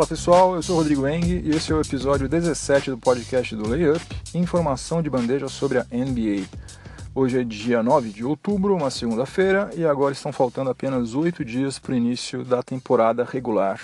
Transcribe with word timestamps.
Fala 0.00 0.08
pessoal, 0.08 0.54
eu 0.54 0.62
sou 0.62 0.76
Rodrigo 0.76 1.06
Eng 1.06 1.42
e 1.44 1.50
esse 1.50 1.70
é 1.70 1.74
o 1.74 1.80
episódio 1.82 2.26
17 2.26 2.88
do 2.88 2.96
podcast 2.96 3.54
do 3.54 3.68
Layup, 3.68 4.00
informação 4.34 5.02
de 5.02 5.10
bandeja 5.10 5.46
sobre 5.46 5.76
a 5.76 5.84
NBA. 5.92 6.46
Hoje 7.14 7.38
é 7.38 7.44
dia 7.44 7.82
9 7.82 8.08
de 8.08 8.24
outubro, 8.24 8.74
uma 8.74 8.90
segunda-feira, 8.90 9.68
e 9.76 9.84
agora 9.84 10.14
estão 10.14 10.32
faltando 10.32 10.70
apenas 10.70 11.14
8 11.14 11.44
dias 11.44 11.78
para 11.78 11.92
o 11.92 11.94
início 11.94 12.42
da 12.42 12.62
temporada 12.62 13.28
regular. 13.30 13.78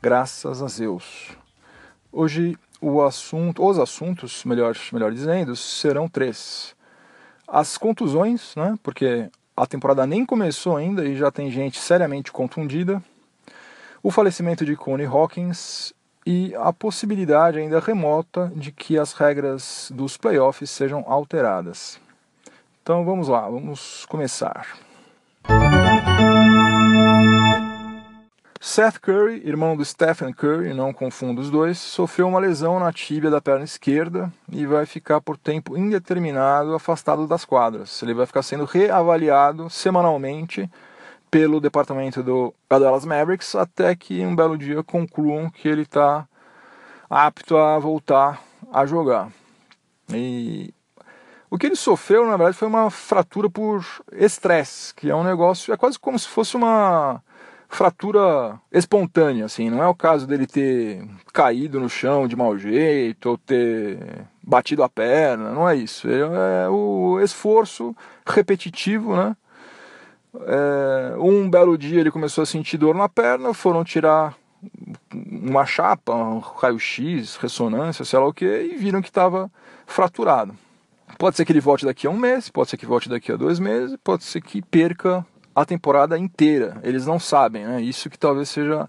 Graças 0.00 0.62
a 0.62 0.68
Zeus. 0.68 1.30
Hoje 2.12 2.56
o 2.80 3.02
assunto, 3.02 3.68
os 3.68 3.76
assuntos, 3.76 4.44
melhor, 4.44 4.76
melhor 4.92 5.10
dizendo, 5.10 5.56
serão 5.56 6.08
três. 6.08 6.76
As 7.48 7.76
contusões, 7.76 8.54
né, 8.54 8.78
porque 8.84 9.28
a 9.56 9.66
temporada 9.66 10.06
nem 10.06 10.24
começou 10.24 10.76
ainda 10.76 11.04
e 11.04 11.16
já 11.16 11.28
tem 11.28 11.50
gente 11.50 11.80
seriamente 11.80 12.30
contundida 12.30 13.02
o 14.02 14.10
falecimento 14.10 14.64
de 14.64 14.76
Connie 14.76 15.06
Hawkins 15.06 15.92
e 16.26 16.54
a 16.56 16.72
possibilidade 16.72 17.58
ainda 17.58 17.80
remota 17.80 18.50
de 18.54 18.72
que 18.72 18.98
as 18.98 19.12
regras 19.12 19.90
dos 19.94 20.16
playoffs 20.16 20.70
sejam 20.70 21.04
alteradas. 21.06 22.00
Então 22.82 23.04
vamos 23.04 23.28
lá, 23.28 23.42
vamos 23.48 24.06
começar. 24.06 24.66
Seth 28.62 28.98
Curry, 29.00 29.42
irmão 29.46 29.74
do 29.74 29.84
Stephen 29.84 30.34
Curry, 30.34 30.74
não 30.74 30.92
confunda 30.92 31.40
os 31.40 31.50
dois, 31.50 31.78
sofreu 31.78 32.28
uma 32.28 32.38
lesão 32.38 32.78
na 32.78 32.92
tíbia 32.92 33.30
da 33.30 33.40
perna 33.40 33.64
esquerda 33.64 34.30
e 34.52 34.66
vai 34.66 34.84
ficar 34.84 35.20
por 35.20 35.38
tempo 35.38 35.78
indeterminado 35.78 36.74
afastado 36.74 37.26
das 37.26 37.44
quadras. 37.44 38.02
Ele 38.02 38.12
vai 38.12 38.26
ficar 38.26 38.42
sendo 38.42 38.66
reavaliado 38.66 39.70
semanalmente 39.70 40.70
pelo 41.30 41.60
departamento 41.60 42.22
do 42.22 42.52
Dallas 42.68 43.04
Mavericks 43.04 43.54
até 43.54 43.94
que 43.94 44.24
um 44.24 44.34
belo 44.34 44.58
dia 44.58 44.82
concluam 44.82 45.48
que 45.50 45.68
ele 45.68 45.82
está 45.82 46.26
apto 47.08 47.56
a 47.56 47.78
voltar 47.78 48.42
a 48.72 48.84
jogar. 48.84 49.30
E 50.12 50.74
o 51.50 51.58
que 51.58 51.66
ele 51.66 51.76
sofreu, 51.76 52.24
na 52.24 52.36
verdade, 52.36 52.56
foi 52.56 52.68
uma 52.68 52.90
fratura 52.90 53.50
por 53.50 53.84
estresse, 54.12 54.94
que 54.94 55.10
é 55.10 55.14
um 55.14 55.24
negócio, 55.24 55.72
é 55.72 55.76
quase 55.76 55.98
como 55.98 56.18
se 56.18 56.28
fosse 56.28 56.56
uma 56.56 57.22
fratura 57.68 58.60
espontânea, 58.72 59.44
assim, 59.44 59.70
não 59.70 59.82
é 59.82 59.86
o 59.86 59.94
caso 59.94 60.26
dele 60.26 60.46
ter 60.46 61.04
caído 61.32 61.78
no 61.78 61.88
chão 61.88 62.26
de 62.26 62.34
mau 62.34 62.58
jeito 62.58 63.30
ou 63.30 63.38
ter 63.38 64.26
batido 64.42 64.82
a 64.82 64.88
perna, 64.88 65.52
não 65.52 65.68
é 65.68 65.76
isso. 65.76 66.08
É 66.08 66.68
o 66.68 67.20
esforço 67.20 67.94
repetitivo, 68.26 69.16
né? 69.16 69.36
É, 70.34 71.16
um 71.18 71.48
belo 71.48 71.76
dia 71.76 72.00
ele 72.00 72.10
começou 72.10 72.42
a 72.42 72.46
sentir 72.46 72.76
dor 72.76 72.94
na 72.94 73.08
perna, 73.08 73.52
foram 73.52 73.82
tirar 73.82 74.36
uma 75.14 75.64
chapa, 75.66 76.14
um 76.14 76.38
raio-x, 76.38 77.36
ressonância, 77.36 78.04
sei 78.04 78.18
lá 78.18 78.26
o 78.26 78.34
que, 78.34 78.44
e 78.44 78.76
viram 78.76 79.02
que 79.02 79.08
estava 79.08 79.50
fraturado. 79.86 80.54
Pode 81.18 81.36
ser 81.36 81.44
que 81.44 81.52
ele 81.52 81.60
volte 81.60 81.84
daqui 81.84 82.06
a 82.06 82.10
um 82.10 82.16
mês, 82.16 82.48
pode 82.48 82.70
ser 82.70 82.76
que 82.76 82.86
volte 82.86 83.08
daqui 83.08 83.32
a 83.32 83.36
dois 83.36 83.58
meses, 83.58 83.96
pode 84.02 84.24
ser 84.24 84.40
que 84.40 84.62
perca 84.62 85.26
a 85.54 85.64
temporada 85.64 86.18
inteira. 86.18 86.80
Eles 86.82 87.06
não 87.06 87.18
sabem, 87.18 87.66
né? 87.66 87.82
Isso 87.82 88.08
que 88.08 88.18
talvez 88.18 88.48
seja 88.48 88.88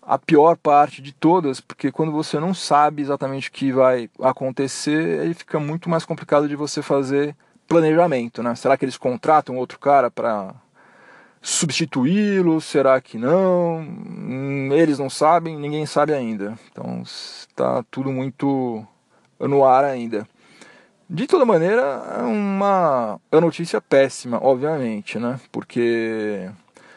a 0.00 0.18
pior 0.18 0.56
parte 0.56 1.00
de 1.00 1.12
todas, 1.12 1.60
porque 1.60 1.92
quando 1.92 2.12
você 2.12 2.40
não 2.40 2.54
sabe 2.54 3.02
exatamente 3.02 3.48
o 3.48 3.52
que 3.52 3.72
vai 3.72 4.10
acontecer, 4.20 5.20
aí 5.20 5.34
fica 5.34 5.60
muito 5.60 5.88
mais 5.88 6.04
complicado 6.04 6.48
de 6.48 6.56
você 6.56 6.82
fazer 6.82 7.36
planejamento, 7.72 8.42
né? 8.42 8.54
Será 8.54 8.76
que 8.76 8.84
eles 8.84 8.98
contratam 8.98 9.56
outro 9.56 9.78
cara 9.78 10.10
para 10.10 10.54
substituí-lo? 11.40 12.60
Será 12.60 13.00
que 13.00 13.16
não? 13.16 13.78
Hum, 13.78 14.68
eles 14.72 14.98
não 14.98 15.08
sabem, 15.08 15.56
ninguém 15.56 15.86
sabe 15.86 16.12
ainda. 16.12 16.58
Então 16.70 17.00
está 17.02 17.82
tudo 17.90 18.12
muito 18.12 18.86
no 19.40 19.64
ar 19.64 19.84
ainda. 19.84 20.28
De 21.08 21.26
toda 21.26 21.46
maneira, 21.46 21.80
é 22.18 22.22
uma, 22.22 23.18
é 23.30 23.36
uma 23.36 23.42
notícia 23.42 23.80
péssima, 23.80 24.38
obviamente, 24.42 25.18
né? 25.18 25.40
Porque 25.50 26.50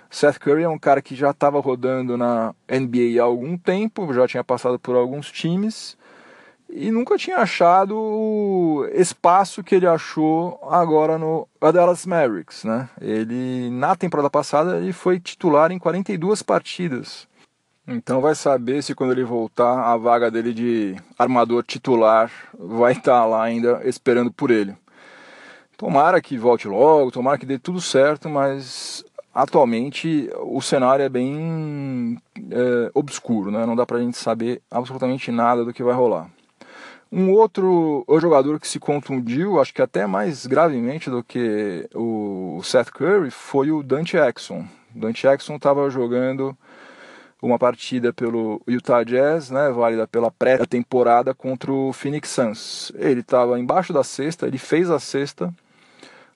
Seth 0.10 0.40
Curry 0.40 0.64
é 0.64 0.70
um 0.70 0.80
cara 0.80 1.02
que 1.02 1.16
já 1.16 1.32
estava 1.32 1.60
rodando 1.62 2.18
na 2.18 2.54
NBA 2.70 3.22
há 3.22 3.24
algum 3.24 3.58
tempo, 3.58 4.14
já 4.14 4.28
tinha 4.28 4.44
passado 4.44 4.78
por 4.78 4.96
alguns 4.96 5.32
times 5.32 5.98
e 6.70 6.92
nunca 6.92 7.18
tinha 7.18 7.38
achado 7.38 7.96
o 7.96 8.86
espaço 8.94 9.64
que 9.64 9.76
ele 9.76 9.88
achou 9.88 10.60
agora 10.70 11.18
no 11.18 11.48
Dallas 11.62 12.06
Mavericks, 12.06 12.64
né? 12.64 12.90
Ele 13.00 13.70
na 13.70 13.96
temporada 13.96 14.30
passada 14.30 14.78
ele 14.78 14.94
foi 14.94 15.20
titular 15.20 15.72
em 15.72 15.80
42 15.80 16.42
partidas. 16.42 17.28
Então 17.88 18.20
vai 18.20 18.34
saber 18.34 18.82
se 18.82 18.96
quando 18.96 19.12
ele 19.12 19.24
voltar 19.24 19.94
a 19.94 19.96
vaga 19.96 20.32
dele 20.32 20.54
de 20.54 20.96
armador 21.20 21.64
titular 21.64 22.32
vai 22.58 22.94
estar 22.94 23.22
tá 23.22 23.26
lá 23.26 23.44
ainda 23.44 23.82
esperando 23.86 24.32
por 24.32 24.50
ele. 24.50 24.76
Tomara 25.78 26.22
que 26.22 26.38
volte 26.38 26.68
logo, 26.68 27.12
tomara 27.12 27.38
que 27.38 27.46
dê 27.46 27.60
tudo 27.60 27.80
certo, 27.80 28.28
mas 28.28 29.04
atualmente 29.34 30.30
o 30.42 30.62
cenário 30.62 31.04
é 31.04 31.10
bem 31.10 32.18
é, 32.50 32.92
obscuro, 32.94 33.52
né? 33.52 33.66
Não 33.66 33.76
dá 33.76 33.86
pra 33.86 34.00
gente 34.00 34.18
saber 34.18 34.62
absolutamente 34.72 35.32
nada 35.32 35.64
do 35.64 35.74
que 35.74 35.84
vai 35.84 35.94
rolar. 35.94 36.30
Um 37.12 37.32
outro 37.32 38.06
jogador 38.20 38.60
que 38.60 38.68
se 38.68 38.80
contundiu, 38.80 39.60
acho 39.60 39.74
que 39.74 39.82
até 39.82 40.06
mais 40.06 40.46
gravemente 40.46 41.10
do 41.10 41.24
que 41.24 41.88
o 41.94 42.60
Seth 42.64 42.92
Curry, 42.92 43.32
foi 43.32 43.72
o 43.72 43.84
Dante 43.84 44.18
Exxon. 44.18 44.66
Dante 44.94 45.28
Exxon 45.28 45.56
estava 45.56 45.90
jogando 45.90 46.58
uma 47.42 47.60
partida 47.60 48.12
pelo 48.12 48.62
Utah 48.68 49.04
Jazz, 49.04 49.52
né, 49.52 49.70
válida 49.70 50.08
pela 50.08 50.32
pré-temporada 50.32 51.34
contra 51.34 51.72
o 51.72 51.94
Phoenix 51.94 52.30
Suns. 52.30 52.92
Ele 52.96 53.20
estava 53.20 53.60
embaixo 53.60 53.94
da 53.94 54.04
cesta, 54.04 54.48
ele 54.48 54.58
fez 54.58 54.90
a 54.90 55.00
cesta. 55.00 55.54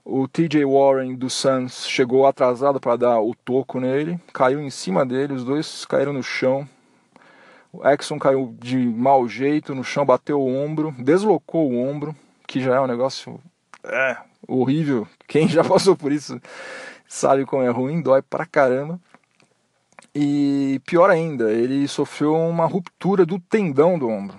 O 0.06 0.28
TJ 0.28 0.66
Warren 0.66 1.16
do 1.16 1.30
Suns 1.30 1.88
chegou 1.88 2.26
atrasado 2.26 2.80
para 2.80 2.96
dar 2.96 3.20
o 3.20 3.34
toco 3.34 3.80
nele, 3.80 4.20
caiu 4.34 4.62
em 4.62 4.70
cima 4.70 5.06
dele, 5.06 5.34
os 5.34 5.44
dois 5.44 5.86
caíram 5.86 6.14
no 6.14 6.24
chão, 6.24 6.68
o 7.72 7.88
Exxon 7.88 8.18
caiu 8.18 8.56
de 8.60 8.78
mau 8.78 9.28
jeito 9.28 9.76
no 9.76 9.84
chão, 9.84 10.06
bateu 10.06 10.42
o 10.42 10.56
ombro, 10.56 10.94
deslocou 10.98 11.72
o 11.72 11.80
ombro, 11.80 12.16
que 12.48 12.60
já 12.60 12.76
é 12.76 12.80
um 12.80 12.88
negócio 12.88 13.40
é, 13.84 14.18
horrível. 14.48 15.08
Quem 15.28 15.48
já 15.48 15.64
passou 15.66 15.96
por 15.96 16.12
isso 16.12 16.42
sabe 17.08 17.46
como 17.46 17.64
é 17.64 17.70
ruim, 17.70 18.02
dói 18.02 18.22
pra 18.22 18.46
caramba. 18.46 19.00
E 20.14 20.82
pior 20.86 21.10
ainda, 21.10 21.52
ele 21.52 21.88
sofreu 21.88 22.36
uma 22.36 22.66
ruptura 22.66 23.26
do 23.26 23.40
tendão 23.40 23.98
do 23.98 24.10
ombro. 24.10 24.38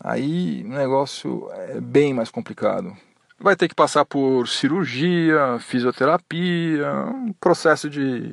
Aí 0.00 0.62
o 0.64 0.68
negócio 0.68 1.50
é 1.52 1.80
bem 1.80 2.14
mais 2.14 2.30
complicado. 2.30 2.96
Vai 3.38 3.54
ter 3.54 3.68
que 3.68 3.74
passar 3.74 4.04
por 4.04 4.48
cirurgia, 4.48 5.58
fisioterapia, 5.60 6.90
um 7.14 7.32
processo 7.34 7.90
de 7.90 8.32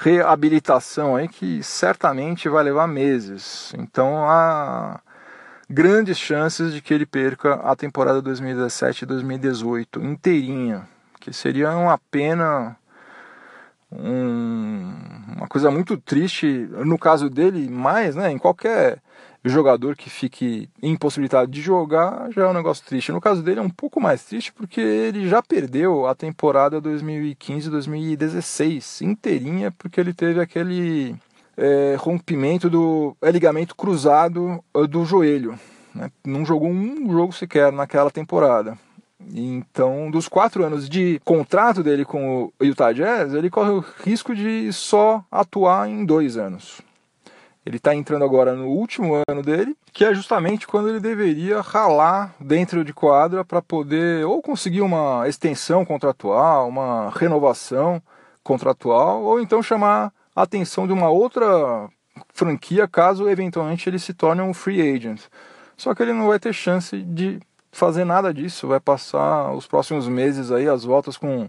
reabilitação 0.00 1.14
aí 1.14 1.28
que 1.28 1.62
certamente 1.62 2.48
vai 2.48 2.64
levar 2.64 2.86
meses. 2.86 3.72
Então 3.78 4.24
há 4.26 4.98
grandes 5.68 6.18
chances 6.18 6.72
de 6.72 6.80
que 6.80 6.94
ele 6.94 7.04
perca 7.04 7.54
a 7.56 7.76
temporada 7.76 8.22
2017 8.22 9.02
e 9.02 9.06
2018 9.06 10.00
inteirinha, 10.00 10.88
que 11.20 11.34
seria 11.34 11.70
uma 11.76 11.98
pena, 12.10 12.76
um, 13.92 14.90
uma 15.36 15.46
coisa 15.46 15.70
muito 15.70 15.98
triste 15.98 16.46
no 16.46 16.98
caso 16.98 17.28
dele, 17.28 17.68
mais, 17.68 18.16
né, 18.16 18.30
em 18.30 18.38
qualquer 18.38 19.02
jogador 19.48 19.96
que 19.96 20.10
fique 20.10 20.68
impossibilitado 20.82 21.50
de 21.50 21.62
jogar 21.62 22.30
já 22.30 22.42
é 22.42 22.48
um 22.48 22.52
negócio 22.52 22.84
triste. 22.84 23.10
No 23.12 23.20
caso 23.20 23.42
dele 23.42 23.60
é 23.60 23.62
um 23.62 23.70
pouco 23.70 24.00
mais 24.00 24.24
triste 24.24 24.52
porque 24.52 24.80
ele 24.80 25.28
já 25.28 25.40
perdeu 25.42 26.06
a 26.06 26.14
temporada 26.14 26.82
2015-2016 26.82 29.02
inteirinha 29.02 29.70
porque 29.70 30.00
ele 30.00 30.12
teve 30.12 30.40
aquele 30.40 31.14
é, 31.56 31.96
rompimento 31.98 32.68
do 32.68 33.16
é, 33.22 33.30
ligamento 33.30 33.74
cruzado 33.74 34.62
é, 34.74 34.86
do 34.86 35.04
joelho. 35.04 35.58
Né? 35.94 36.10
Não 36.24 36.44
jogou 36.44 36.68
um 36.68 37.10
jogo 37.10 37.32
sequer 37.32 37.72
naquela 37.72 38.10
temporada. 38.10 38.76
Então, 39.34 40.10
dos 40.10 40.28
quatro 40.28 40.64
anos 40.64 40.88
de 40.88 41.20
contrato 41.24 41.82
dele 41.82 42.04
com 42.04 42.44
o 42.44 42.64
Utah 42.64 42.92
Jazz, 42.92 43.34
ele 43.34 43.50
corre 43.50 43.70
o 43.70 43.84
risco 44.02 44.34
de 44.34 44.72
só 44.72 45.24
atuar 45.30 45.88
em 45.88 46.04
dois 46.04 46.36
anos. 46.36 46.80
Ele 47.64 47.76
está 47.76 47.94
entrando 47.94 48.24
agora 48.24 48.54
no 48.54 48.68
último 48.68 49.22
ano 49.28 49.42
dele, 49.42 49.76
que 49.92 50.04
é 50.04 50.14
justamente 50.14 50.66
quando 50.66 50.88
ele 50.88 51.00
deveria 51.00 51.60
ralar 51.60 52.34
dentro 52.40 52.84
de 52.84 52.92
quadra 52.92 53.44
para 53.44 53.60
poder 53.60 54.24
ou 54.24 54.40
conseguir 54.40 54.80
uma 54.80 55.28
extensão 55.28 55.84
contratual, 55.84 56.68
uma 56.68 57.10
renovação 57.10 58.02
contratual, 58.42 59.22
ou 59.22 59.40
então 59.40 59.62
chamar 59.62 60.12
a 60.34 60.42
atenção 60.42 60.86
de 60.86 60.92
uma 60.92 61.10
outra 61.10 61.88
franquia 62.32 62.88
caso 62.88 63.28
eventualmente 63.28 63.88
ele 63.88 63.98
se 63.98 64.14
torne 64.14 64.40
um 64.40 64.54
free 64.54 64.80
agent. 64.94 65.20
Só 65.76 65.94
que 65.94 66.02
ele 66.02 66.12
não 66.12 66.28
vai 66.28 66.38
ter 66.38 66.52
chance 66.52 67.00
de 67.02 67.40
fazer 67.72 68.04
nada 68.04 68.32
disso, 68.32 68.66
vai 68.66 68.80
passar 68.80 69.52
os 69.52 69.66
próximos 69.66 70.08
meses 70.08 70.50
aí 70.50 70.68
as 70.68 70.84
voltas 70.84 71.16
com 71.16 71.48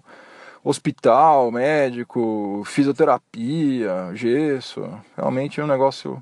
hospital, 0.63 1.51
médico, 1.51 2.63
fisioterapia, 2.65 4.11
gesso. 4.13 4.87
Realmente 5.15 5.59
é 5.59 5.63
um 5.63 5.67
negócio 5.67 6.21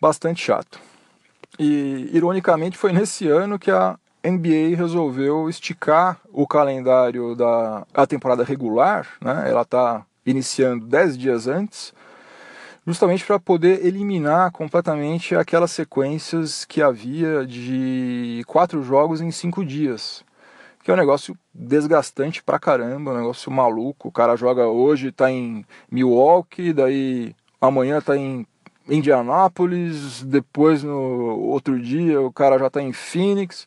bastante 0.00 0.42
chato. 0.42 0.80
E, 1.58 2.10
ironicamente, 2.12 2.78
foi 2.78 2.92
nesse 2.92 3.28
ano 3.28 3.58
que 3.58 3.70
a 3.70 3.98
NBA 4.24 4.76
resolveu 4.76 5.48
esticar 5.48 6.18
o 6.32 6.46
calendário 6.46 7.34
da 7.34 7.86
a 7.94 8.06
temporada 8.06 8.44
regular, 8.44 9.06
né? 9.20 9.44
ela 9.48 9.62
está 9.62 10.04
iniciando 10.26 10.86
10 10.86 11.16
dias 11.16 11.46
antes, 11.46 11.92
justamente 12.86 13.24
para 13.24 13.38
poder 13.38 13.84
eliminar 13.84 14.50
completamente 14.50 15.34
aquelas 15.34 15.70
sequências 15.70 16.64
que 16.64 16.82
havia 16.82 17.46
de 17.46 18.42
quatro 18.46 18.82
jogos 18.82 19.20
em 19.20 19.30
cinco 19.30 19.64
dias. 19.64 20.24
Que 20.82 20.90
é 20.90 20.94
um 20.94 20.96
negócio 20.96 21.36
desgastante 21.58 22.42
pra 22.42 22.58
caramba, 22.58 23.12
um 23.12 23.16
negócio 23.16 23.50
maluco. 23.50 24.08
O 24.08 24.12
cara 24.12 24.36
joga 24.36 24.68
hoje, 24.68 25.10
tá 25.10 25.30
em 25.30 25.64
Milwaukee, 25.90 26.72
daí 26.72 27.34
amanhã 27.60 28.00
tá 28.00 28.16
em 28.16 28.46
Indianápolis, 28.88 30.22
depois 30.22 30.82
no 30.82 31.38
outro 31.40 31.78
dia 31.78 32.20
o 32.20 32.32
cara 32.32 32.58
já 32.58 32.70
tá 32.70 32.80
em 32.80 32.92
Phoenix 32.92 33.66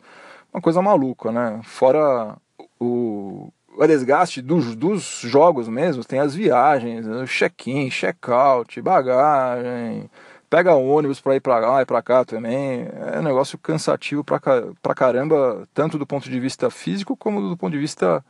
uma 0.53 0.61
coisa 0.61 0.81
maluca, 0.81 1.31
né? 1.31 1.61
Fora 1.63 2.35
o, 2.79 3.51
o 3.77 3.87
desgaste 3.87 4.41
dos, 4.41 4.75
dos 4.75 5.21
jogos 5.23 5.67
mesmo, 5.67 6.03
tem 6.03 6.19
as 6.19 6.35
viagens, 6.35 7.05
né? 7.05 7.25
check-in, 7.25 7.89
check-out, 7.89 8.81
bagagem, 8.81 10.09
pega 10.51 10.75
ônibus 10.75 11.21
para 11.21 11.37
ir 11.37 11.39
para 11.39 11.59
lá 11.59 11.81
e 11.81 11.85
para 11.85 12.01
cá 12.01 12.25
também. 12.25 12.85
É 13.13 13.19
um 13.19 13.23
negócio 13.23 13.57
cansativo 13.57 14.21
pra 14.21 14.93
caramba, 14.93 15.65
tanto 15.73 15.97
do 15.97 16.05
ponto 16.05 16.29
de 16.29 16.39
vista 16.41 16.69
físico 16.69 17.15
como 17.15 17.49
do 17.49 17.55
ponto 17.55 17.71
de 17.71 17.79
vista 17.79 18.23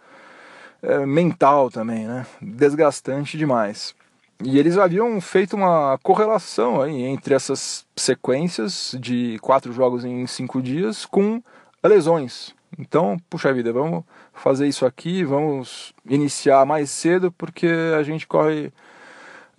é, 0.83 1.03
mental 1.03 1.71
também, 1.71 2.05
né? 2.05 2.27
Desgastante 2.39 3.39
demais. 3.39 3.95
E 4.43 4.59
eles 4.59 4.77
haviam 4.77 5.19
feito 5.19 5.55
uma 5.55 5.97
correlação 6.03 6.79
aí 6.79 7.01
entre 7.01 7.33
essas 7.33 7.87
sequências 7.95 8.95
de 8.99 9.39
quatro 9.39 9.73
jogos 9.73 10.05
em 10.05 10.27
cinco 10.27 10.61
dias 10.61 11.05
com 11.05 11.41
lesões. 11.83 12.53
Então, 12.77 13.17
puxa 13.29 13.51
vida, 13.51 13.73
vamos 13.73 14.03
fazer 14.31 14.67
isso 14.67 14.85
aqui, 14.85 15.23
vamos 15.23 15.91
iniciar 16.05 16.65
mais 16.67 16.91
cedo, 16.91 17.31
porque 17.31 17.67
a 17.97 18.03
gente 18.03 18.27
corre. 18.27 18.71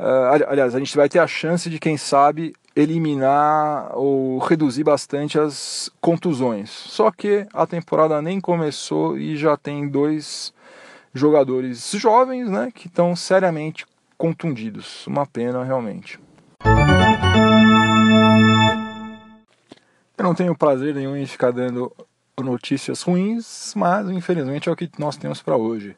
Uh, 0.03 0.49
aliás, 0.49 0.75
a 0.75 0.81
gente 0.81 0.97
vai 0.97 1.09
ter 1.09 1.21
a 1.21 1.29
chance 1.29 1.71
de, 1.71 1.79
quem 1.79 1.97
sabe, 1.97 2.55
eliminar 2.75 3.97
ou 3.97 4.39
reduzir 4.39 4.83
bastante 4.83 5.39
as 5.39 5.89
contusões. 6.01 6.71
Só 6.71 7.13
que 7.13 7.47
a 7.55 7.65
temporada 7.69 8.21
nem 8.21 8.41
começou 8.41 9.17
e 9.17 9.37
já 9.37 9.57
tem 9.57 9.89
dois 9.89 10.53
jogadores 11.15 11.93
jovens 11.93 12.51
né, 12.51 12.73
que 12.75 12.89
estão 12.89 13.15
seriamente 13.15 13.87
contundidos. 14.19 15.07
Uma 15.07 15.25
pena, 15.25 15.63
realmente. 15.63 16.19
Eu 20.19 20.25
não 20.25 20.35
tenho 20.35 20.59
prazer 20.59 20.97
nenhum 20.97 21.17
em 21.17 21.27
ficar 21.27 21.53
dando 21.53 21.93
notícias 22.41 23.03
ruins, 23.03 23.73
mas 23.77 24.11
infelizmente 24.11 24.69
é 24.69 24.73
o 24.73 24.77
que 24.77 24.91
nós 24.99 25.17
temos 25.17 25.41
para 25.41 25.57
hoje. 25.57 25.97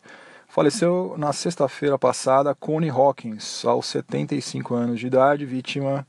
Faleceu 0.55 1.17
na 1.19 1.33
sexta-feira 1.33 1.99
passada 1.99 2.55
Connie 2.55 2.89
Hawkins, 2.89 3.65
aos 3.65 3.87
75 3.87 4.73
anos 4.73 5.01
de 5.01 5.09
idade, 5.09 5.45
vítima 5.45 6.07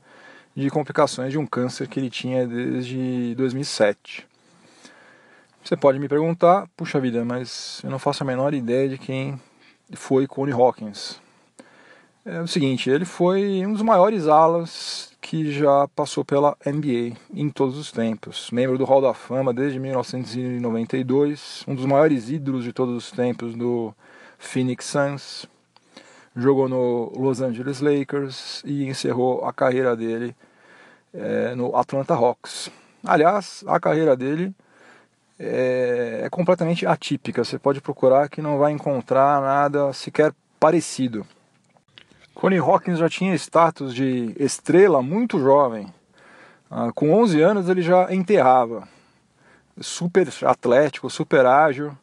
de 0.54 0.70
complicações 0.70 1.32
de 1.32 1.38
um 1.38 1.44
câncer 1.44 1.88
que 1.88 1.98
ele 1.98 2.08
tinha 2.08 2.46
desde 2.46 3.34
2007. 3.34 4.24
Você 5.64 5.76
pode 5.76 5.98
me 5.98 6.08
perguntar, 6.08 6.68
puxa 6.76 7.00
vida, 7.00 7.24
mas 7.24 7.80
eu 7.82 7.90
não 7.90 7.98
faço 7.98 8.22
a 8.22 8.26
menor 8.26 8.54
ideia 8.54 8.88
de 8.88 8.96
quem 8.96 9.36
foi 9.94 10.28
Connie 10.28 10.54
Hawkins. 10.54 11.20
É 12.24 12.40
o 12.40 12.46
seguinte, 12.46 12.88
ele 12.88 13.04
foi 13.04 13.66
um 13.66 13.72
dos 13.72 13.82
maiores 13.82 14.28
alas 14.28 15.10
que 15.20 15.50
já 15.50 15.88
passou 15.88 16.24
pela 16.24 16.56
NBA 16.64 17.16
em 17.34 17.50
todos 17.50 17.76
os 17.76 17.90
tempos. 17.90 18.48
Membro 18.52 18.78
do 18.78 18.84
Hall 18.84 19.02
da 19.02 19.12
Fama 19.12 19.52
desde 19.52 19.80
1992, 19.80 21.64
um 21.66 21.74
dos 21.74 21.84
maiores 21.84 22.30
ídolos 22.30 22.62
de 22.62 22.72
todos 22.72 22.94
os 22.94 23.10
tempos 23.10 23.56
do 23.56 23.92
Phoenix 24.38 24.84
Suns. 24.86 25.46
Jogou 26.34 26.68
no 26.68 27.12
Los 27.16 27.40
Angeles 27.40 27.80
Lakers 27.80 28.62
e 28.64 28.86
encerrou 28.86 29.44
a 29.44 29.52
carreira 29.52 29.96
dele 29.96 30.36
é, 31.14 31.54
no 31.54 31.74
Atlanta 31.74 32.14
Hawks. 32.14 32.70
Aliás, 33.04 33.64
a 33.66 33.80
carreira 33.80 34.16
dele 34.16 34.54
é, 35.38 36.22
é 36.24 36.30
completamente 36.30 36.86
atípica. 36.86 37.44
Você 37.44 37.58
pode 37.58 37.80
procurar 37.80 38.28
que 38.28 38.42
não 38.42 38.58
vai 38.58 38.72
encontrar 38.72 39.40
nada 39.40 39.92
sequer 39.92 40.34
parecido. 40.60 41.26
Connie 42.34 42.58
Hawkins 42.58 42.98
já 42.98 43.08
tinha 43.08 43.34
status 43.34 43.94
de 43.94 44.34
estrela 44.38 45.00
muito 45.00 45.38
jovem. 45.38 45.92
Ah, 46.70 46.90
com 46.94 47.12
11 47.12 47.40
anos 47.40 47.68
ele 47.68 47.80
já 47.80 48.12
enterrava. 48.12 48.86
Super 49.80 50.28
atlético, 50.44 51.08
super 51.08 51.46
ágil. 51.46 51.96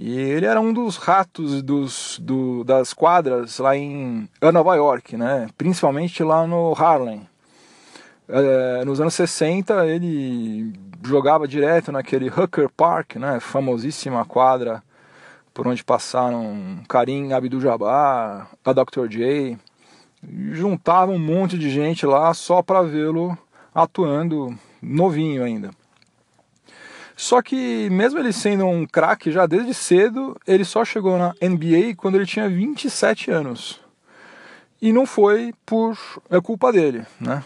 E 0.00 0.12
ele 0.12 0.46
era 0.46 0.60
um 0.60 0.72
dos 0.72 0.96
ratos 0.96 1.60
dos, 1.60 2.20
do, 2.22 2.62
das 2.62 2.94
quadras 2.94 3.58
lá 3.58 3.76
em 3.76 4.28
Nova 4.40 4.76
York, 4.76 5.16
né? 5.16 5.48
principalmente 5.58 6.22
lá 6.22 6.46
no 6.46 6.72
Harlem. 6.72 7.28
É, 8.28 8.84
nos 8.84 9.00
anos 9.00 9.14
60 9.14 9.84
ele 9.86 10.72
jogava 11.02 11.48
direto 11.48 11.90
naquele 11.90 12.28
Hooker 12.30 12.68
Park, 12.68 13.16
né? 13.16 13.40
famosíssima 13.40 14.24
quadra 14.24 14.84
por 15.52 15.66
onde 15.66 15.82
passaram 15.82 16.78
Karim 16.88 17.32
Abdul-Jabbar, 17.32 18.50
a 18.64 18.72
Dr. 18.72 19.08
J. 19.08 19.58
Juntava 20.52 21.10
um 21.10 21.18
monte 21.18 21.58
de 21.58 21.70
gente 21.70 22.06
lá 22.06 22.32
só 22.34 22.62
para 22.62 22.82
vê-lo 22.82 23.36
atuando 23.74 24.56
novinho 24.80 25.42
ainda. 25.42 25.72
Só 27.18 27.42
que, 27.42 27.90
mesmo 27.90 28.20
ele 28.20 28.32
sendo 28.32 28.64
um 28.64 28.86
craque 28.86 29.32
já 29.32 29.44
desde 29.44 29.74
cedo, 29.74 30.40
ele 30.46 30.64
só 30.64 30.84
chegou 30.84 31.18
na 31.18 31.34
NBA 31.42 31.96
quando 31.96 32.14
ele 32.14 32.24
tinha 32.24 32.48
27 32.48 33.28
anos. 33.28 33.80
E 34.80 34.92
não 34.92 35.04
foi 35.04 35.52
por 35.66 35.98
é 36.30 36.40
culpa 36.40 36.72
dele, 36.72 37.04
né? 37.20 37.42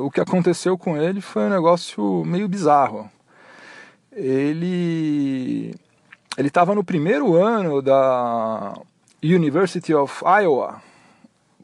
O 0.00 0.08
que 0.08 0.20
aconteceu 0.20 0.78
com 0.78 0.96
ele 0.96 1.20
foi 1.20 1.42
um 1.42 1.50
negócio 1.50 2.22
meio 2.24 2.48
bizarro. 2.48 3.10
Ele 4.12 5.74
ele 6.36 6.46
estava 6.46 6.72
no 6.72 6.84
primeiro 6.84 7.34
ano 7.34 7.82
da 7.82 8.72
University 9.20 9.92
of 9.92 10.22
Iowa 10.24 10.80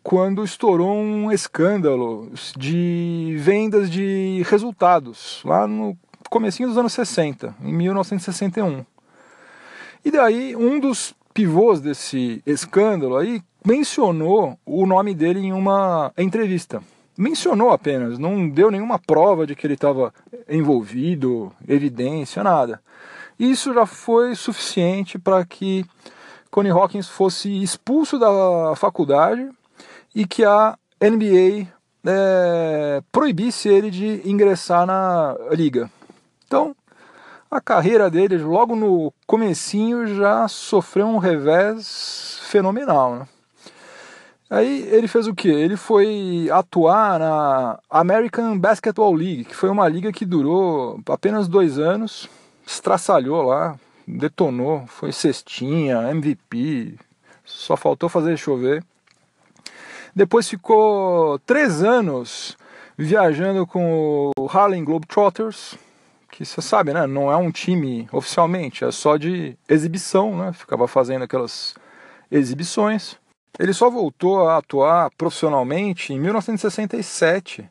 quando 0.03 0.43
estourou 0.43 0.97
um 0.97 1.31
escândalo 1.31 2.33
de 2.57 3.37
vendas 3.39 3.89
de 3.89 4.43
resultados 4.45 5.41
lá 5.45 5.69
no 5.69 5.97
comecinho 6.35 6.69
dos 6.69 6.77
anos 6.77 6.93
60, 6.93 7.55
em 7.63 7.73
1961. 7.73 8.85
E 10.05 10.11
daí 10.11 10.57
um 10.57 10.81
dos 10.81 11.15
pivôs 11.33 11.81
desse 11.81 12.43
escândalo 12.45 13.17
aí 13.17 13.41
mencionou 13.65 14.59
o 14.67 14.85
nome 14.85 15.15
dele 15.15 15.39
em 15.39 15.53
uma 15.53 16.13
entrevista. 16.19 16.83
Mencionou 17.17 17.71
apenas, 17.71 18.19
não 18.19 18.49
deu 18.49 18.69
nenhuma 18.69 18.99
prova 18.99 19.47
de 19.47 19.55
que 19.55 19.65
ele 19.65 19.75
estava 19.75 20.13
envolvido, 20.49 21.53
evidência, 21.69 22.43
nada. 22.43 22.83
Isso 23.39 23.73
já 23.73 23.87
foi 23.87 24.35
suficiente 24.35 25.21
para 25.21 25.45
que 25.45 25.87
Connie 26.51 26.73
Hawkins 26.73 27.09
fosse 27.09 27.63
expulso 27.63 28.19
da 28.19 28.75
faculdade 28.75 29.49
e 30.13 30.27
que 30.27 30.45
a 30.45 30.77
NBA 31.01 31.69
é, 32.05 33.01
proibisse 33.13 33.69
ele 33.69 33.89
de 33.89 34.21
ingressar 34.29 34.85
na 34.85 35.37
liga. 35.53 35.89
Então, 36.55 36.77
a 37.51 37.61
carreira 37.61 38.09
dele, 38.09 38.39
logo 38.39 38.77
no 38.77 39.13
comecinho, 39.27 40.07
já 40.07 40.47
sofreu 40.47 41.05
um 41.09 41.19
revés 41.19 42.39
fenomenal. 42.43 43.17
Né? 43.17 43.29
Aí 44.49 44.87
ele 44.89 45.09
fez 45.09 45.27
o 45.27 45.35
que? 45.35 45.49
Ele 45.49 45.77
foi 45.77 46.49
atuar 46.53 47.19
na 47.19 47.81
American 47.91 48.57
Basketball 48.57 49.13
League, 49.13 49.47
que 49.47 49.55
foi 49.57 49.69
uma 49.69 49.89
liga 49.89 50.13
que 50.13 50.25
durou 50.25 51.01
apenas 51.09 51.49
dois 51.49 51.77
anos 51.77 52.29
estraçalhou 52.65 53.43
lá, 53.43 53.77
detonou, 54.07 54.87
foi 54.87 55.11
cestinha, 55.11 56.09
MVP, 56.13 56.95
só 57.45 57.77
faltou 57.77 58.09
fazer 58.09 58.37
chover. 58.37 58.85
Depois 60.15 60.49
ficou 60.49 61.37
três 61.41 61.83
anos 61.83 62.57
viajando 62.97 63.67
com 63.67 64.31
o 64.39 64.47
Harlem 64.49 64.85
Globetrotters, 64.85 65.77
que 66.35 66.45
você 66.45 66.61
sabe, 66.61 66.93
né? 66.93 67.07
Não 67.07 67.31
é 67.31 67.37
um 67.37 67.53
time 67.53 68.09
oficialmente, 68.11 68.85
é 68.85 68.91
só 68.91 69.17
de 69.17 69.57
exibição, 69.69 70.37
né? 70.37 70.53
Ficava 70.53 70.89
fazendo 70.89 71.23
aquelas 71.23 71.77
exibições. 72.29 73.17
Ele 73.57 73.73
só 73.73 73.89
voltou 73.89 74.49
a 74.49 74.57
atuar 74.57 75.11
profissionalmente 75.17 76.13
em 76.13 76.19
1967, 76.19 77.71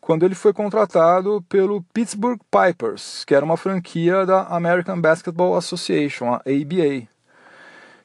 quando 0.00 0.24
ele 0.24 0.34
foi 0.34 0.54
contratado 0.54 1.44
pelo 1.46 1.82
Pittsburgh 1.92 2.40
Pipers, 2.50 3.22
que 3.26 3.34
era 3.34 3.44
uma 3.44 3.58
franquia 3.58 4.24
da 4.24 4.44
American 4.44 4.98
Basketball 4.98 5.54
Association, 5.58 6.32
a 6.32 6.36
ABA, 6.36 7.06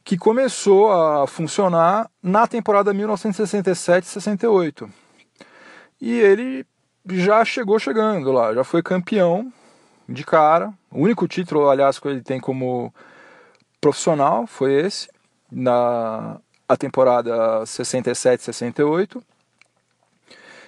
que 0.03 0.17
começou 0.17 0.91
a 0.91 1.25
funcionar 1.25 2.11
na 2.21 2.45
temporada 2.45 2.93
1967-68. 2.93 4.89
E 6.01 6.19
ele 6.19 6.65
já 7.07 7.45
chegou 7.45 7.79
chegando 7.79 8.33
lá, 8.33 8.53
já 8.53 8.65
foi 8.65 8.83
campeão 8.83 9.53
de 10.07 10.23
cara. 10.23 10.73
O 10.91 11.01
único 11.01 11.27
título, 11.27 11.69
aliás, 11.69 11.99
que 11.99 12.07
ele 12.07 12.21
tem 12.21 12.39
como 12.39 12.93
profissional 13.81 14.47
foi 14.47 14.73
esse, 14.73 15.09
na 15.51 16.39
a 16.67 16.75
temporada 16.75 17.61
67-68. 17.63 19.21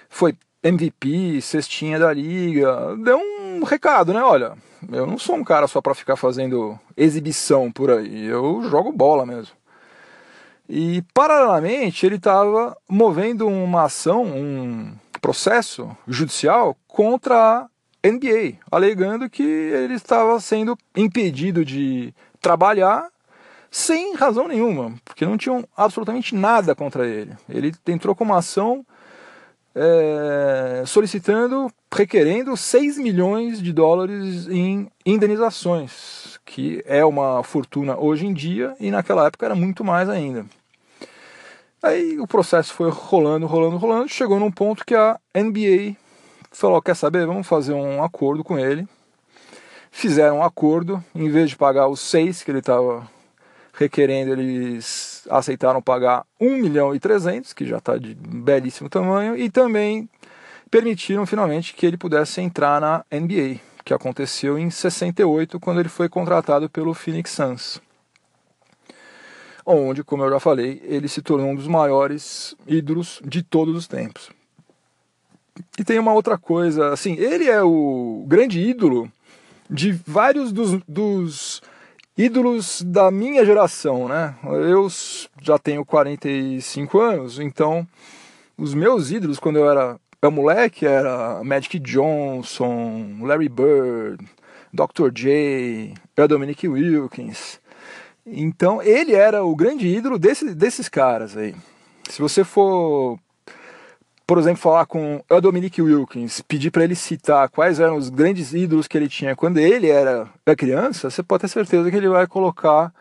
Foi 0.08 0.36
MVP, 0.62 1.40
cestinha 1.40 1.98
da 1.98 2.12
liga. 2.12 2.96
Deu 3.02 3.18
um 3.18 3.64
recado, 3.64 4.12
né? 4.12 4.22
Olha, 4.22 4.56
eu 4.92 5.06
não 5.06 5.18
sou 5.18 5.36
um 5.36 5.44
cara 5.44 5.66
só 5.66 5.80
para 5.80 5.94
ficar 5.94 6.16
fazendo 6.16 6.78
exibição 6.96 7.70
por 7.70 7.90
aí. 7.90 8.26
Eu 8.26 8.62
jogo 8.62 8.92
bola 8.92 9.26
mesmo. 9.26 9.54
E 10.68 11.02
paralelamente 11.14 12.04
ele 12.04 12.16
estava 12.16 12.76
movendo 12.88 13.46
uma 13.48 13.84
ação, 13.84 14.24
um 14.24 14.94
processo 15.20 15.96
judicial 16.06 16.76
contra 16.86 17.34
a 17.34 17.66
NBA, 18.04 18.58
alegando 18.70 19.28
que 19.28 19.42
ele 19.42 19.94
estava 19.94 20.38
sendo 20.40 20.76
impedido 20.96 21.64
de 21.64 22.14
trabalhar 22.40 23.08
sem 23.70 24.14
razão 24.14 24.48
nenhuma, 24.48 24.94
porque 25.04 25.26
não 25.26 25.36
tinham 25.36 25.66
absolutamente 25.76 26.34
nada 26.34 26.74
contra 26.74 27.06
ele. 27.06 27.32
Ele 27.48 27.72
entrou 27.86 28.14
com 28.14 28.24
uma 28.24 28.38
ação 28.38 28.84
é, 29.74 30.82
solicitando, 30.86 31.70
requerendo 31.92 32.56
6 32.56 32.98
milhões 32.98 33.60
de 33.60 33.72
dólares 33.72 34.48
em 34.48 34.88
indenizações, 35.04 36.38
que 36.44 36.82
é 36.86 37.04
uma 37.04 37.42
fortuna 37.42 37.98
hoje 37.98 38.26
em 38.26 38.32
dia 38.32 38.74
e 38.80 38.90
naquela 38.90 39.26
época 39.26 39.46
era 39.46 39.54
muito 39.54 39.84
mais 39.84 40.08
ainda. 40.08 40.46
Aí 41.82 42.18
o 42.18 42.26
processo 42.26 42.74
foi 42.74 42.90
rolando, 42.90 43.46
rolando, 43.46 43.76
rolando, 43.76 44.08
chegou 44.08 44.40
num 44.40 44.50
ponto 44.50 44.84
que 44.84 44.94
a 44.94 45.18
NBA 45.34 45.96
falou: 46.50 46.82
quer 46.82 46.96
saber, 46.96 47.26
vamos 47.26 47.46
fazer 47.46 47.72
um 47.72 48.02
acordo 48.02 48.42
com 48.42 48.58
ele. 48.58 48.86
Fizeram 49.90 50.38
um 50.38 50.42
acordo, 50.42 51.02
em 51.14 51.28
vez 51.28 51.50
de 51.50 51.56
pagar 51.56 51.88
os 51.88 52.00
seis 52.00 52.42
que 52.42 52.50
ele 52.50 52.58
estava 52.58 53.08
requerendo, 53.72 54.32
eles 54.32 55.26
aceitaram 55.30 55.80
pagar 55.80 56.24
1 56.40 56.56
milhão 56.56 56.94
e 56.94 57.00
300, 57.00 57.52
que 57.52 57.64
já 57.64 57.78
está 57.78 57.96
de 57.96 58.14
belíssimo 58.14 58.88
tamanho, 58.88 59.36
e 59.36 59.48
também 59.48 60.08
permitiram 60.70 61.24
finalmente 61.24 61.74
que 61.74 61.86
ele 61.86 61.96
pudesse 61.96 62.40
entrar 62.40 62.80
na 62.80 63.04
NBA, 63.10 63.60
que 63.84 63.94
aconteceu 63.94 64.58
em 64.58 64.68
68, 64.68 65.58
quando 65.60 65.80
ele 65.80 65.88
foi 65.88 66.08
contratado 66.08 66.68
pelo 66.68 66.92
Phoenix 66.92 67.30
Suns 67.30 67.80
onde, 69.70 70.02
como 70.02 70.24
eu 70.24 70.30
já 70.30 70.40
falei, 70.40 70.80
ele 70.84 71.08
se 71.08 71.20
tornou 71.20 71.50
um 71.50 71.54
dos 71.54 71.66
maiores 71.66 72.56
ídolos 72.66 73.20
de 73.22 73.42
todos 73.42 73.76
os 73.76 73.86
tempos. 73.86 74.30
E 75.78 75.84
tem 75.84 75.98
uma 75.98 76.12
outra 76.12 76.36
coisa, 76.36 76.92
assim, 76.92 77.14
ele 77.14 77.48
é 77.48 77.62
o 77.62 78.24
grande 78.26 78.60
ídolo 78.60 79.10
de 79.70 79.92
vários 79.92 80.52
dos, 80.52 80.80
dos 80.86 81.62
ídolos 82.16 82.82
da 82.82 83.10
minha 83.10 83.44
geração, 83.44 84.08
né? 84.08 84.34
Eu 84.44 84.88
já 85.40 85.58
tenho 85.58 85.84
45 85.84 86.98
anos, 86.98 87.38
então 87.38 87.86
os 88.56 88.74
meus 88.74 89.10
ídolos 89.10 89.38
quando 89.38 89.58
eu 89.58 89.70
era 89.70 89.98
moleque 90.30 90.84
era 90.84 91.42
Magic 91.44 91.78
Johnson, 91.78 93.18
Larry 93.22 93.48
Bird, 93.48 94.18
Dr. 94.72 95.10
J, 95.12 95.94
Dominic 96.28 96.66
Wilkins. 96.66 97.60
Então 98.26 98.82
ele 98.82 99.14
era 99.14 99.44
o 99.44 99.54
grande 99.54 99.86
ídolo 99.86 100.18
desse, 100.18 100.54
desses 100.54 100.88
caras 100.88 101.36
aí. 101.36 101.54
Se 102.10 102.20
você 102.20 102.42
for, 102.42 103.18
por 104.28 104.36
exemplo, 104.36 104.60
falar 104.60 104.84
com 104.84 105.24
o 105.26 105.40
Dominic 105.40 105.80
Wilkins, 105.80 106.42
pedir 106.42 106.70
para 106.70 106.84
ele 106.84 106.94
citar 106.94 107.48
quais 107.48 107.80
eram 107.80 107.96
os 107.96 108.10
grandes 108.10 108.52
ídolos 108.52 108.86
que 108.86 108.98
ele 108.98 109.08
tinha 109.08 109.34
quando 109.34 109.56
ele 109.56 109.88
era 109.88 110.28
criança, 110.54 111.08
você 111.08 111.22
pode 111.22 111.40
ter 111.40 111.48
certeza 111.48 111.90
que 111.90 111.96
ele 111.96 112.10
vai 112.10 112.26
colocar 112.26 112.92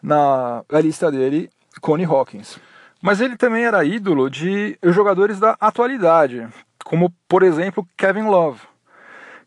na, 0.00 0.62
lista 0.80 1.10
dele 1.10 1.50
Connie 1.80 2.06
Hawkins. 2.06 2.60
Mas 3.02 3.20
ele 3.20 3.36
também 3.36 3.64
era 3.64 3.84
ídolo 3.84 4.30
de 4.30 4.78
jogadores 4.84 5.40
da 5.40 5.56
atualidade, 5.60 6.46
como 6.84 7.12
por 7.28 7.42
exemplo 7.42 7.84
Kevin 7.96 8.28
Love. 8.28 8.60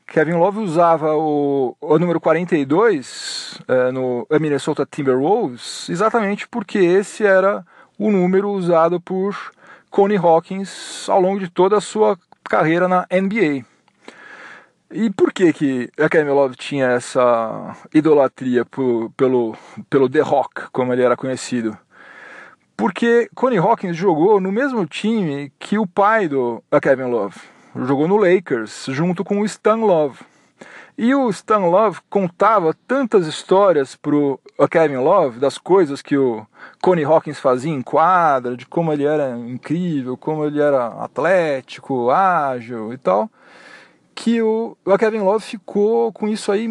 Kevin 0.08 0.34
Love 0.34 0.60
usava 0.60 1.16
o, 1.16 1.78
o 1.80 1.98
número 1.98 2.20
42 2.20 3.58
é, 3.70 3.90
no 3.94 4.28
Minnesota 4.38 4.86
Timberwolves 4.86 5.88
exatamente 5.88 6.46
porque 6.50 6.78
esse 6.78 7.26
era 7.26 7.66
o 7.98 8.12
número 8.12 8.50
usado 8.50 9.00
por 9.00 9.34
Connie 9.92 10.18
Hawkins 10.18 11.10
ao 11.10 11.20
longo 11.20 11.38
de 11.38 11.50
toda 11.50 11.78
a 11.78 11.82
sua 11.82 12.18
carreira 12.46 12.88
na 12.88 13.06
NBA. 13.12 13.66
E 14.90 15.10
por 15.10 15.34
que 15.34 15.52
que 15.52 15.90
a 16.00 16.10
Kevin 16.10 16.32
Love 16.32 16.56
tinha 16.56 16.88
essa 16.88 17.76
idolatria 17.94 18.64
por, 18.66 19.12
pelo, 19.12 19.56
pelo 19.90 20.10
The 20.10 20.22
Rock, 20.22 20.70
como 20.72 20.94
ele 20.94 21.04
era 21.04 21.18
conhecido? 21.18 21.78
Porque 22.76 23.30
Connie 23.36 23.60
Hawkins 23.60 23.98
jogou 23.98 24.40
no 24.40 24.52
mesmo 24.52 24.86
time 24.86 25.52
que 25.60 25.78
o 25.78 25.86
pai 25.86 26.28
do 26.28 26.64
Kevin 26.82 27.12
Love 27.12 27.36
jogou 27.76 28.08
no 28.08 28.18
Lakers 28.18 28.86
junto 28.90 29.24
com 29.24 29.42
o 29.42 29.46
Stan 29.46 29.76
Love. 29.76 30.20
E 30.98 31.14
o 31.14 31.30
Stan 31.30 31.66
Love 31.66 32.00
contava 32.10 32.74
tantas 32.88 33.28
histórias 33.28 33.96
pro 33.96 34.40
Kevin 34.68 34.98
Love 34.98 35.40
das 35.40 35.58
coisas 35.58 36.02
que 36.02 36.18
o 36.18 36.46
Connie 36.82 37.04
Hawkins 37.04 37.40
fazia 37.40 37.72
em 37.72 37.82
quadra, 37.82 38.56
de 38.56 38.66
como 38.66 38.94
ele 38.94 39.06
era 39.06 39.36
incrível, 39.38 40.16
como 40.16 40.46
ele 40.46 40.62
era 40.62 40.88
atlético, 41.04 42.12
ágil 42.12 42.94
e 42.94 42.98
tal, 42.98 43.30
que 44.14 44.42
o, 44.42 44.78
o 44.86 44.98
Kevin 44.98 45.22
Love 45.22 45.44
ficou 45.44 46.12
com 46.12 46.28
isso 46.28 46.52
aí 46.52 46.68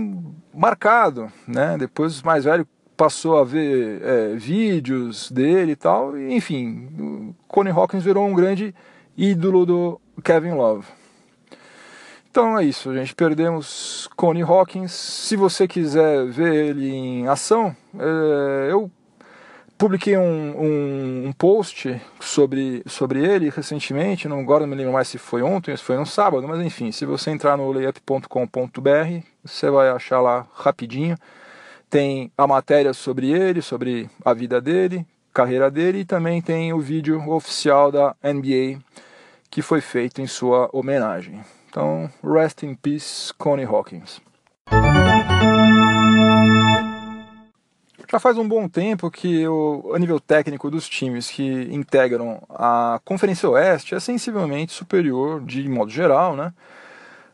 marcado, 0.55 1.31
né? 1.47 1.77
Depois, 1.79 2.23
mais 2.23 2.45
velho, 2.45 2.67
passou 2.97 3.39
a 3.39 3.45
ver 3.45 4.03
é, 4.03 4.35
vídeos 4.37 5.31
dele 5.31 5.73
e 5.73 5.77
tal, 5.77 6.17
e, 6.17 6.35
enfim, 6.35 6.89
o 6.99 7.35
Connie 7.49 7.73
Hawkins 7.73 8.05
virou 8.05 8.27
um 8.27 8.35
grande 8.35 8.75
ídolo 9.17 9.65
do 9.65 10.01
Kevin 10.23 10.53
Love. 10.53 11.00
Então 12.31 12.57
é 12.57 12.65
isso, 12.65 12.95
gente. 12.95 13.13
Perdemos 13.13 14.09
Connie 14.17 14.43
Hawkins. 14.43 14.93
Se 14.93 15.35
você 15.35 15.67
quiser 15.67 16.27
ver 16.27 16.55
ele 16.55 16.89
em 16.89 17.27
ação, 17.27 17.75
é, 17.99 18.71
eu 18.71 18.89
publiquei 19.77 20.17
um, 20.17 20.23
um, 20.23 21.27
um, 21.27 21.33
post 21.33 22.01
sobre, 22.21 22.85
sobre 22.87 23.25
ele 23.27 23.51
recentemente. 23.51 24.29
Não, 24.29 24.39
agora 24.39 24.61
não 24.61 24.69
me 24.69 24.77
lembro 24.77 24.93
mais 24.93 25.09
se 25.09 25.19
foi 25.19 25.43
ontem, 25.43 25.77
se 25.77 25.83
foi 25.83 25.97
no 25.97 26.07
sábado, 26.07 26.47
mas 26.47 26.61
enfim, 26.61 26.93
se 26.93 27.05
você 27.05 27.33
entrar 27.33 27.57
no 27.57 27.73
layup.com.br, 27.73 29.27
você 29.43 29.69
vai 29.69 29.89
achar 29.89 30.21
lá 30.21 30.47
rapidinho. 30.55 31.17
Tem 31.89 32.31
a 32.39 32.47
matéria 32.47 32.93
sobre 32.93 33.33
ele, 33.33 33.61
sobre 33.61 34.09
a 34.25 34.33
vida 34.33 34.61
dele, 34.61 35.05
carreira 35.35 35.69
dele, 35.69 36.01
e 36.01 36.05
também 36.05 36.41
tem 36.41 36.73
o 36.73 36.79
vídeo 36.79 37.29
oficial 37.29 37.91
da 37.91 38.15
NBA 38.23 38.79
que 39.51 39.63
foi 39.63 39.81
feito 39.81 40.23
em 40.23 40.29
sua 40.29 40.71
homenagem. 40.73 41.43
Então, 41.71 42.11
rest 42.25 42.65
in 42.65 42.75
peace, 42.75 43.33
Connie 43.39 43.65
Hawkins. 43.65 44.21
Já 48.11 48.19
faz 48.19 48.37
um 48.37 48.49
bom 48.49 48.69
tempo 48.69 49.09
que 49.09 49.47
o, 49.47 49.97
nível 49.97 50.19
técnico 50.19 50.69
dos 50.69 50.89
times 50.89 51.31
que 51.31 51.45
integram 51.73 52.43
a 52.49 53.01
Conferência 53.05 53.49
Oeste 53.49 53.95
é 53.95 54.01
sensivelmente 54.01 54.73
superior, 54.73 55.41
de 55.43 55.69
modo 55.69 55.93
geral, 55.93 56.35
né, 56.35 56.53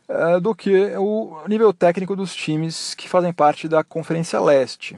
é, 0.07 0.39
do 0.39 0.53
que 0.53 0.95
o 0.97 1.41
nível 1.47 1.73
técnico 1.73 2.15
dos 2.15 2.35
times 2.35 2.93
que 2.93 3.09
fazem 3.09 3.33
parte 3.33 3.67
da 3.67 3.83
Conferência 3.83 4.39
Leste. 4.39 4.95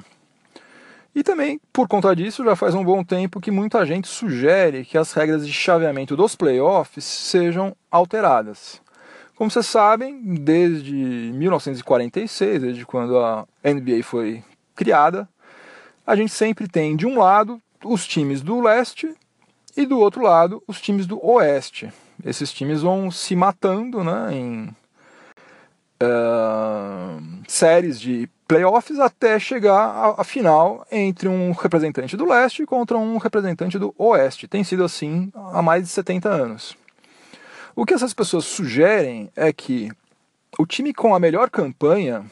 E 1.15 1.23
também, 1.23 1.61
por 1.71 1.87
conta 1.87 2.13
disso, 2.13 2.43
já 2.43 2.57
faz 2.57 2.75
um 2.75 2.83
bom 2.83 3.01
tempo 3.05 3.39
que 3.39 3.49
muita 3.49 3.85
gente 3.85 4.09
sugere 4.09 4.83
que 4.83 4.97
as 4.97 5.13
regras 5.13 5.47
de 5.47 5.53
chaveamento 5.53 6.13
dos 6.17 6.35
playoffs 6.35 7.05
sejam 7.05 7.73
alteradas. 7.89 8.81
Como 9.39 9.49
vocês 9.49 9.67
sabem, 9.67 10.21
desde 10.21 10.91
1946, 10.91 12.61
desde 12.61 12.85
quando 12.85 13.17
a 13.17 13.47
NBA 13.63 14.03
foi 14.03 14.43
criada, 14.75 15.29
a 16.05 16.13
gente 16.13 16.33
sempre 16.33 16.67
tem 16.67 16.93
de 16.93 17.07
um 17.07 17.17
lado 17.17 17.61
os 17.85 18.05
times 18.05 18.41
do 18.41 18.59
leste 18.59 19.15
e 19.77 19.85
do 19.85 19.97
outro 19.97 20.23
lado 20.23 20.61
os 20.67 20.81
times 20.81 21.07
do 21.07 21.25
oeste. 21.25 21.89
Esses 22.21 22.51
times 22.51 22.81
vão 22.81 23.09
se 23.09 23.33
matando 23.33 24.03
né, 24.03 24.33
em 24.33 24.75
uh, 26.03 27.23
séries 27.47 27.97
de 27.97 28.29
playoffs 28.45 28.99
até 28.99 29.39
chegar 29.39 30.15
à 30.17 30.23
final 30.25 30.85
entre 30.91 31.29
um 31.29 31.53
representante 31.53 32.17
do 32.17 32.25
leste 32.25 32.65
contra 32.65 32.97
um 32.97 33.15
representante 33.15 33.79
do 33.79 33.95
oeste. 33.97 34.49
Tem 34.49 34.65
sido 34.65 34.83
assim 34.83 35.31
há 35.33 35.61
mais 35.61 35.83
de 35.83 35.89
70 35.91 36.27
anos. 36.27 36.77
O 37.79 37.85
que 37.85 37.93
essas 37.93 38.13
pessoas 38.13 38.43
sugerem 38.43 39.31
é 39.37 39.53
que 39.53 39.89
o 40.57 40.65
time 40.65 40.93
com 40.93 41.15
a 41.15 41.19
melhor 41.19 41.49
campanha 41.49 42.25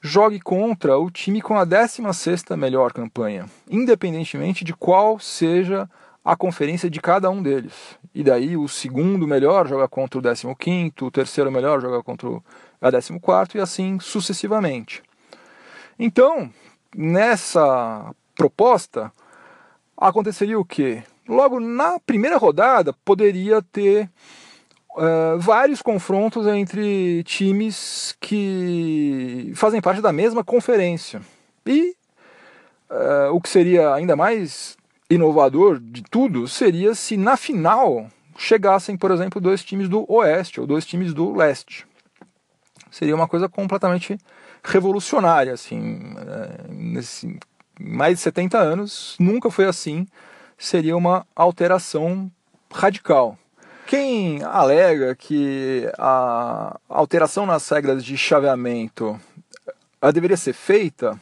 jogue 0.00 0.40
contra 0.40 0.96
o 0.96 1.10
time 1.10 1.42
com 1.42 1.58
a 1.58 1.66
16ª 1.66 2.56
melhor 2.56 2.90
campanha, 2.90 3.44
independentemente 3.68 4.64
de 4.64 4.72
qual 4.72 5.20
seja 5.20 5.86
a 6.24 6.34
conferência 6.34 6.88
de 6.88 7.02
cada 7.02 7.28
um 7.28 7.42
deles. 7.42 7.98
E 8.14 8.24
daí 8.24 8.56
o 8.56 8.66
segundo 8.66 9.28
melhor 9.28 9.68
joga 9.68 9.86
contra 9.86 10.20
o 10.20 10.22
décimo 10.22 10.56
quinto, 10.56 11.04
o 11.04 11.10
terceiro 11.10 11.52
melhor 11.52 11.78
joga 11.78 12.02
contra 12.02 12.26
o 12.26 12.42
décimo 12.90 13.20
quarto 13.20 13.58
e 13.58 13.60
assim 13.60 14.00
sucessivamente. 14.00 15.02
Então, 15.98 16.50
nessa 16.96 18.10
proposta, 18.34 19.12
aconteceria 19.94 20.58
o 20.58 20.64
quê? 20.64 21.02
Logo 21.28 21.60
na 21.60 22.00
primeira 22.00 22.38
rodada 22.38 22.94
poderia 23.04 23.60
ter 23.60 24.08
uh, 24.96 25.38
vários 25.38 25.82
confrontos 25.82 26.46
entre 26.46 27.22
times 27.24 28.16
que 28.20 29.52
fazem 29.54 29.80
parte 29.80 30.00
da 30.00 30.12
mesma 30.12 30.42
conferência. 30.42 31.20
E 31.64 31.94
uh, 32.90 33.32
o 33.32 33.40
que 33.40 33.48
seria 33.48 33.94
ainda 33.94 34.16
mais 34.16 34.76
inovador 35.08 35.78
de 35.78 36.02
tudo 36.02 36.48
seria 36.48 36.94
se 36.94 37.16
na 37.16 37.36
final 37.36 38.08
chegassem, 38.36 38.96
por 38.96 39.10
exemplo, 39.10 39.40
dois 39.40 39.62
times 39.64 39.88
do 39.88 40.10
Oeste 40.12 40.60
ou 40.60 40.66
dois 40.66 40.84
times 40.84 41.14
do 41.14 41.34
Leste. 41.34 41.86
Seria 42.90 43.14
uma 43.14 43.28
coisa 43.28 43.48
completamente 43.48 44.18
revolucionária, 44.62 45.52
assim, 45.52 46.14
é, 46.16 46.72
nesse, 46.72 47.38
mais 47.78 48.16
de 48.16 48.22
70 48.22 48.58
anos, 48.58 49.16
nunca 49.18 49.50
foi 49.50 49.66
assim, 49.66 50.06
seria 50.58 50.96
uma 50.96 51.26
alteração 51.34 52.30
radical. 52.72 53.38
Quem 53.86 54.42
alega 54.42 55.14
que 55.14 55.88
a 55.96 56.76
alteração 56.88 57.46
nas 57.46 57.68
regras 57.68 58.04
de 58.04 58.18
chaveamento 58.18 59.18
deveria 60.12 60.36
ser 60.36 60.54
feita 60.54 61.20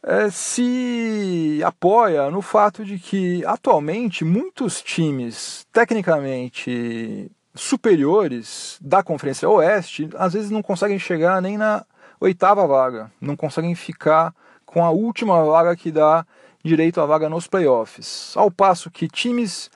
é, 0.00 0.30
se 0.30 1.60
apoia 1.64 2.30
no 2.30 2.40
fato 2.40 2.84
de 2.84 3.00
que 3.00 3.44
atualmente 3.44 4.24
muitos 4.24 4.80
times 4.80 5.66
tecnicamente 5.72 7.28
superiores 7.52 8.78
da 8.80 9.02
Conferência 9.02 9.48
Oeste 9.48 10.08
às 10.16 10.34
vezes 10.34 10.50
não 10.50 10.62
conseguem 10.62 11.00
chegar 11.00 11.42
nem 11.42 11.58
na 11.58 11.84
oitava 12.20 12.64
vaga, 12.64 13.10
não 13.20 13.34
conseguem 13.34 13.74
ficar 13.74 14.32
com 14.64 14.84
a 14.84 14.90
última 14.90 15.44
vaga 15.44 15.74
que 15.74 15.90
dá 15.90 16.24
direito 16.64 17.00
à 17.00 17.06
vaga 17.06 17.28
nos 17.28 17.48
playoffs. 17.48 18.32
Ao 18.36 18.52
passo 18.52 18.88
que 18.88 19.08
times 19.08 19.68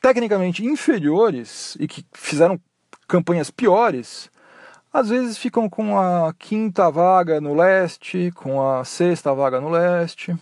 tecnicamente 0.00 0.64
inferiores 0.64 1.76
e 1.80 1.86
que 1.86 2.04
fizeram 2.12 2.60
campanhas 3.06 3.50
piores 3.50 4.30
às 4.92 5.10
vezes 5.10 5.36
ficam 5.38 5.68
com 5.68 5.98
a 5.98 6.32
quinta 6.38 6.90
vaga 6.90 7.40
no 7.40 7.54
leste, 7.54 8.32
com 8.34 8.66
a 8.66 8.84
sexta 8.84 9.34
vaga 9.34 9.60
no 9.60 9.68
leste. 9.68 10.34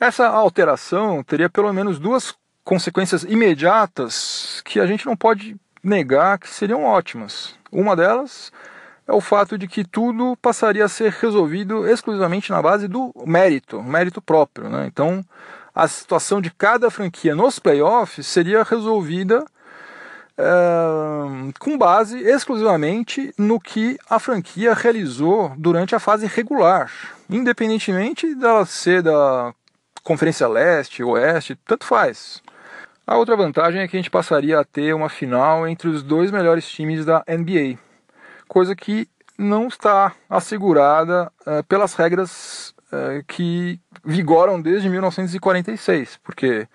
Essa 0.00 0.26
alteração 0.28 1.22
teria 1.22 1.48
pelo 1.48 1.72
menos 1.72 1.98
duas 1.98 2.34
consequências 2.64 3.22
imediatas 3.24 4.60
que 4.64 4.78
a 4.78 4.86
gente 4.86 5.06
não 5.06 5.16
pode 5.16 5.56
negar 5.82 6.38
que 6.38 6.48
seriam 6.48 6.84
ótimas. 6.84 7.54
Uma 7.72 7.96
delas 7.96 8.52
é 9.06 9.12
o 9.12 9.20
fato 9.20 9.56
de 9.56 9.66
que 9.66 9.84
tudo 9.84 10.36
passaria 10.36 10.84
a 10.84 10.88
ser 10.88 11.12
resolvido 11.12 11.88
exclusivamente 11.88 12.50
na 12.50 12.60
base 12.60 12.86
do 12.86 13.12
mérito, 13.26 13.82
mérito 13.82 14.20
próprio. 14.20 14.68
Né? 14.68 14.86
Então, 14.86 15.24
a 15.78 15.86
situação 15.86 16.40
de 16.40 16.50
cada 16.50 16.90
franquia 16.90 17.36
nos 17.36 17.60
playoffs 17.60 18.26
seria 18.26 18.64
resolvida 18.64 19.46
com 21.58 21.78
base 21.78 22.18
exclusivamente 22.18 23.32
no 23.38 23.60
que 23.60 23.96
a 24.10 24.18
franquia 24.18 24.74
realizou 24.74 25.52
durante 25.56 25.94
a 25.94 26.00
fase 26.00 26.26
regular, 26.26 26.90
independentemente 27.30 28.34
dela 28.34 28.66
ser 28.66 29.02
da 29.02 29.54
Conferência 30.02 30.48
Leste, 30.48 31.02
Oeste, 31.02 31.56
tanto 31.64 31.84
faz. 31.84 32.42
A 33.06 33.16
outra 33.16 33.36
vantagem 33.36 33.80
é 33.80 33.86
que 33.88 33.96
a 33.96 34.00
gente 34.00 34.10
passaria 34.10 34.58
a 34.58 34.64
ter 34.64 34.92
uma 34.94 35.08
final 35.08 35.66
entre 35.66 35.88
os 35.88 36.02
dois 36.02 36.32
melhores 36.32 36.68
times 36.68 37.04
da 37.04 37.24
NBA, 37.28 37.78
coisa 38.48 38.74
que 38.74 39.08
não 39.36 39.68
está 39.68 40.12
assegurada 40.28 41.32
uh, 41.46 41.62
pelas 41.64 41.94
regras 41.94 42.74
uh, 42.92 43.24
que 43.26 43.80
vigoram 44.04 44.60
desde 44.60 44.88
1946, 44.88 46.18
porque 46.22 46.68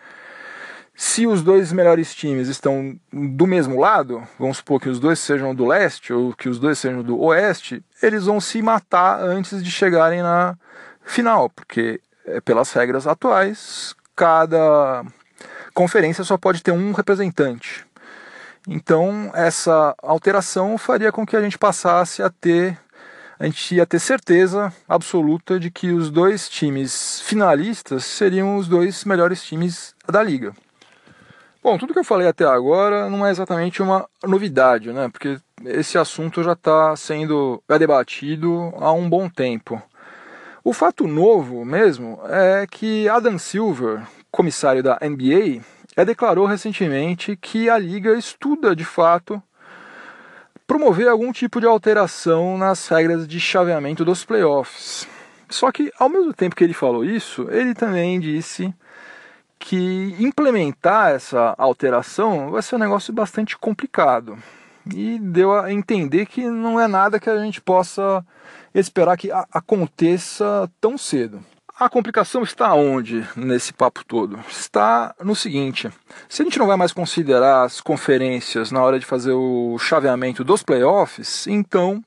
se 0.95 1.25
os 1.25 1.41
dois 1.41 1.71
melhores 1.71 2.13
times 2.13 2.47
estão 2.47 2.97
do 3.11 3.47
mesmo 3.47 3.79
lado, 3.79 4.23
vamos 4.37 4.57
supor 4.57 4.79
que 4.79 4.89
os 4.89 4.99
dois 4.99 5.17
sejam 5.19 5.53
do 5.55 5.65
leste 5.65 6.13
ou 6.13 6.33
que 6.33 6.47
os 6.47 6.59
dois 6.59 6.77
sejam 6.77 7.01
do 7.01 7.19
oeste, 7.19 7.83
eles 8.01 8.25
vão 8.25 8.39
se 8.39 8.61
matar 8.61 9.19
antes 9.19 9.63
de 9.63 9.71
chegarem 9.71 10.21
na 10.21 10.55
final, 11.03 11.49
porque 11.49 11.99
é, 12.25 12.39
pelas 12.39 12.71
regras 12.71 13.07
atuais, 13.07 13.95
cada 14.15 15.03
conferência 15.73 16.23
só 16.23 16.37
pode 16.37 16.61
ter 16.61 16.71
um 16.71 16.91
representante. 16.91 17.85
Então, 18.67 19.29
essa 19.33 19.93
alteração 20.01 20.77
faria 20.77 21.11
com 21.11 21.25
que 21.25 21.35
a 21.35 21.41
gente 21.41 21.57
passasse 21.57 22.21
a 22.21 22.29
ter 22.29 22.77
a 23.43 23.45
gente 23.45 23.75
ia 23.75 23.85
ter 23.85 23.99
certeza 23.99 24.71
absoluta 24.87 25.59
de 25.59 25.69
que 25.69 25.91
os 25.91 26.09
dois 26.09 26.47
times 26.47 27.19
finalistas 27.25 28.05
seriam 28.05 28.55
os 28.55 28.69
dois 28.69 29.03
melhores 29.03 29.43
times 29.43 29.93
da 30.07 30.23
liga. 30.23 30.53
Bom, 31.61 31.77
tudo 31.77 31.91
que 31.91 31.99
eu 31.99 32.05
falei 32.05 32.25
até 32.25 32.45
agora 32.45 33.09
não 33.09 33.27
é 33.27 33.31
exatamente 33.31 33.81
uma 33.81 34.07
novidade, 34.25 34.93
né? 34.93 35.09
Porque 35.09 35.37
esse 35.65 35.97
assunto 35.97 36.41
já 36.41 36.53
está 36.53 36.95
sendo 36.95 37.61
debatido 37.67 38.73
há 38.77 38.93
um 38.93 39.09
bom 39.09 39.27
tempo. 39.27 39.81
O 40.63 40.71
fato 40.71 41.05
novo 41.05 41.65
mesmo 41.65 42.21
é 42.29 42.65
que 42.65 43.09
Adam 43.09 43.37
Silver, 43.37 44.03
comissário 44.31 44.81
da 44.81 44.97
NBA, 45.01 45.61
declarou 46.05 46.45
recentemente 46.45 47.35
que 47.35 47.69
a 47.69 47.77
liga 47.77 48.17
estuda 48.17 48.73
de 48.73 48.85
fato 48.85 49.43
promover 50.65 51.07
algum 51.07 51.31
tipo 51.31 51.59
de 51.59 51.65
alteração 51.65 52.57
nas 52.57 52.87
regras 52.87 53.27
de 53.27 53.39
chaveamento 53.39 54.05
dos 54.05 54.23
playoffs. 54.23 55.07
Só 55.49 55.71
que, 55.71 55.91
ao 55.99 56.09
mesmo 56.09 56.33
tempo 56.33 56.55
que 56.55 56.63
ele 56.63 56.73
falou 56.73 57.05
isso, 57.05 57.47
ele 57.51 57.73
também 57.73 58.19
disse 58.19 58.73
que 59.59 60.15
implementar 60.19 61.11
essa 61.11 61.55
alteração 61.57 62.51
vai 62.51 62.61
ser 62.61 62.75
um 62.75 62.79
negócio 62.79 63.13
bastante 63.13 63.57
complicado. 63.57 64.37
E 64.93 65.17
deu 65.19 65.53
a 65.53 65.71
entender 65.71 66.25
que 66.25 66.43
não 66.49 66.79
é 66.79 66.87
nada 66.87 67.19
que 67.19 67.29
a 67.29 67.37
gente 67.37 67.61
possa 67.61 68.25
esperar 68.73 69.15
que 69.15 69.29
aconteça 69.51 70.69
tão 70.81 70.97
cedo. 70.97 71.39
A 71.79 71.89
complicação 71.89 72.43
está 72.43 72.71
onde 72.75 73.27
nesse 73.35 73.73
papo 73.73 74.05
todo? 74.05 74.39
Está 74.47 75.15
no 75.23 75.35
seguinte: 75.35 75.89
se 76.29 76.43
a 76.43 76.45
gente 76.45 76.59
não 76.59 76.67
vai 76.67 76.77
mais 76.77 76.93
considerar 76.93 77.63
as 77.63 77.81
conferências 77.81 78.71
na 78.71 78.81
hora 78.81 78.99
de 78.99 79.05
fazer 79.07 79.31
o 79.31 79.79
chaveamento 79.79 80.43
dos 80.43 80.61
playoffs, 80.61 81.47
então 81.47 82.03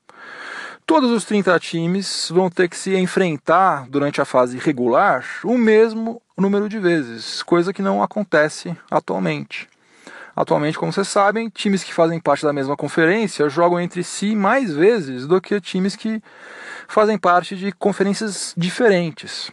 todos 0.87 1.11
os 1.11 1.25
30 1.25 1.59
times 1.59 2.31
vão 2.33 2.49
ter 2.49 2.69
que 2.69 2.77
se 2.77 2.95
enfrentar 2.97 3.89
durante 3.89 4.21
a 4.21 4.25
fase 4.25 4.57
regular 4.57 5.27
o 5.43 5.59
mesmo 5.59 6.23
número 6.39 6.69
de 6.69 6.79
vezes, 6.79 7.43
coisa 7.43 7.73
que 7.73 7.83
não 7.83 8.01
acontece 8.01 8.77
atualmente. 8.89 9.69
Atualmente, 10.37 10.79
como 10.79 10.93
vocês 10.93 11.09
sabem, 11.09 11.49
times 11.49 11.83
que 11.83 11.95
fazem 11.95 12.21
parte 12.21 12.45
da 12.45 12.53
mesma 12.53 12.77
conferência 12.77 13.49
jogam 13.49 13.81
entre 13.81 14.05
si 14.05 14.37
mais 14.37 14.71
vezes 14.71 15.27
do 15.27 15.41
que 15.41 15.59
times 15.63 15.97
que 15.97 16.23
fazem 16.87 17.17
parte 17.17 17.57
de 17.57 17.73
conferências 17.73 18.53
diferentes. 18.55 19.51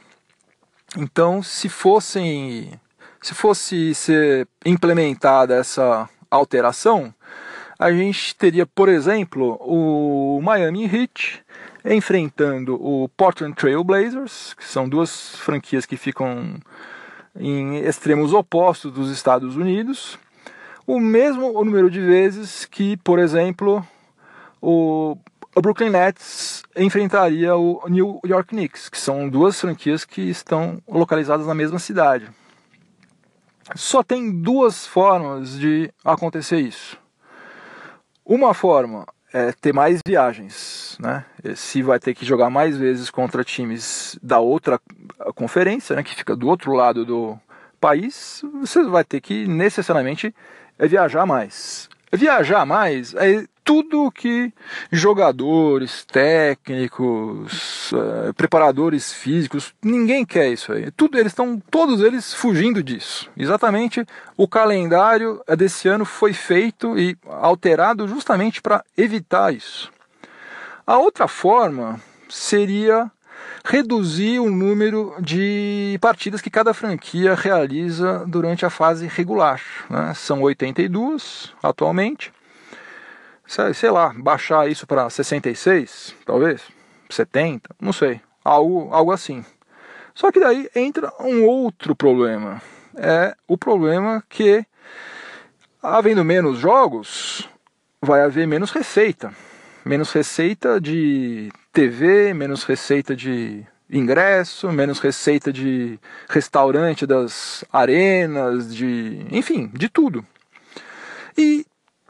Então, 0.98 1.42
se 1.42 1.70
fossem 1.70 2.78
se 3.22 3.34
fosse 3.34 3.96
ser 3.96 4.46
implementada 4.66 5.56
essa 5.56 6.10
alteração, 6.30 7.14
a 7.80 7.90
gente 7.90 8.36
teria, 8.36 8.66
por 8.66 8.90
exemplo, 8.90 9.58
o 9.62 10.42
Miami 10.42 10.84
Heat 10.84 11.42
enfrentando 11.86 12.76
o 12.76 13.08
Portland 13.16 13.56
Trail 13.56 13.82
Blazers, 13.84 14.54
que 14.54 14.66
são 14.66 14.90
duas 14.90 15.38
franquias 15.38 15.86
que 15.86 15.96
ficam 15.96 16.60
em 17.36 17.78
extremos 17.78 18.34
opostos 18.34 18.92
dos 18.92 19.10
Estados 19.10 19.56
Unidos, 19.56 20.20
o 20.86 21.00
mesmo 21.00 21.52
número 21.64 21.90
de 21.90 22.00
vezes 22.00 22.66
que, 22.66 22.98
por 22.98 23.20
exemplo, 23.20 23.86
o 24.62 25.18
Brooklyn 25.56 25.90
Nets 25.90 26.64
enfrentaria 26.76 27.56
o 27.56 27.82
New 27.88 28.20
York 28.26 28.50
Knicks, 28.50 28.90
que 28.90 28.98
são 28.98 29.30
duas 29.30 29.60
franquias 29.60 30.04
que 30.04 30.22
estão 30.22 30.82
localizadas 30.88 31.48
na 31.48 31.54
mesma 31.54 31.80
cidade. 31.80 32.30
Só 33.76 34.04
tem 34.04 34.42
duas 34.42 34.86
formas 34.86 35.58
de 35.58 35.92
acontecer 36.04 36.60
isso. 36.60 36.98
Uma 38.26 38.54
forma 38.54 39.06
é 39.34 39.52
ter 39.52 39.74
mais 39.74 40.00
viagens, 40.06 40.98
né? 41.00 41.26
Se 41.56 41.82
vai 41.82 42.00
ter 42.00 42.14
que 42.14 42.26
jogar 42.26 42.50
mais 42.50 42.78
vezes 42.78 43.10
contra 43.10 43.44
times 43.44 44.18
da 44.22 44.40
outra 44.40 44.80
conferência, 45.34 45.96
né, 45.96 46.04
que 46.04 46.14
fica 46.14 46.36
do 46.36 46.48
outro 46.48 46.74
lado 46.74 47.06
do 47.06 47.38
país, 47.80 48.44
você 48.62 48.84
vai 48.84 49.04
ter 49.04 49.20
que 49.20 49.48
necessariamente 49.48 50.34
viajar 50.80 51.26
mais. 51.26 51.90
Viajar 52.12 52.66
mais 52.66 53.14
é 53.16 53.46
tudo 53.64 54.12
que 54.12 54.52
jogadores, 54.92 56.06
técnicos, 56.06 57.92
uh, 57.92 58.34
preparadores 58.36 59.14
físicos, 59.14 59.74
ninguém 59.82 60.26
quer 60.26 60.50
isso 60.50 60.74
aí. 60.74 60.92
Tudo 60.92 61.18
eles 61.18 61.32
estão 61.32 61.60
todos 61.72 62.02
eles 62.02 62.34
fugindo 62.34 62.84
disso. 62.84 63.30
Exatamente, 63.38 64.06
o 64.36 64.48
calendário 64.48 65.42
desse 65.58 65.88
ano 65.88 66.06
foi 66.06 66.34
feito 66.34 66.98
e 67.00 67.18
alterado 67.26 68.08
justamente 68.08 68.62
para 68.62 68.84
evitar 68.98 69.54
isso. 69.54 69.92
A 70.86 70.98
outra 70.98 71.28
forma 71.28 72.00
seria 72.30 73.10
reduzir 73.66 74.40
o 74.40 74.50
número 74.50 75.16
de 75.20 75.98
partidas 76.02 76.42
que 76.42 76.50
cada 76.50 76.74
franquia 76.74 77.36
realiza 77.36 78.24
durante 78.28 78.66
a 78.66 78.70
fase 78.70 79.08
regular. 79.08 79.62
Né? 79.90 80.14
São 80.16 80.42
82 80.42 81.54
atualmente 81.62 82.32
sei 83.74 83.90
lá, 83.92 84.14
baixar 84.16 84.70
isso 84.70 84.88
para 84.88 85.10
66, 85.10 86.16
talvez, 86.26 86.62
70, 87.10 87.76
não 87.80 87.94
sei, 87.94 88.22
algo, 88.44 88.90
algo 88.92 89.12
assim. 89.12 89.46
Só 90.16 90.32
que 90.32 90.40
daí 90.40 90.70
entra 90.76 91.12
um 91.20 91.46
outro 91.46 91.96
problema. 91.96 92.62
É 92.96 93.36
o 93.48 93.58
problema 93.58 94.24
que, 94.30 94.66
havendo 95.82 96.24
menos 96.24 96.60
jogos, 96.60 97.50
vai 98.02 98.22
haver 98.22 98.48
menos 98.48 98.72
receita. 98.72 99.34
Menos 99.86 100.12
receita 100.12 100.80
de 100.80 101.52
TV, 101.72 102.34
menos 102.34 102.64
receita 102.64 103.16
de 103.16 103.66
ingresso, 103.90 104.72
menos 104.72 105.00
receita 105.00 105.52
de 105.52 106.00
restaurante 106.30 107.06
das 107.06 107.66
arenas, 107.72 108.74
de. 108.74 109.26
enfim, 109.30 109.70
de 109.74 109.90
tudo. 109.90 110.26
E 111.38 111.66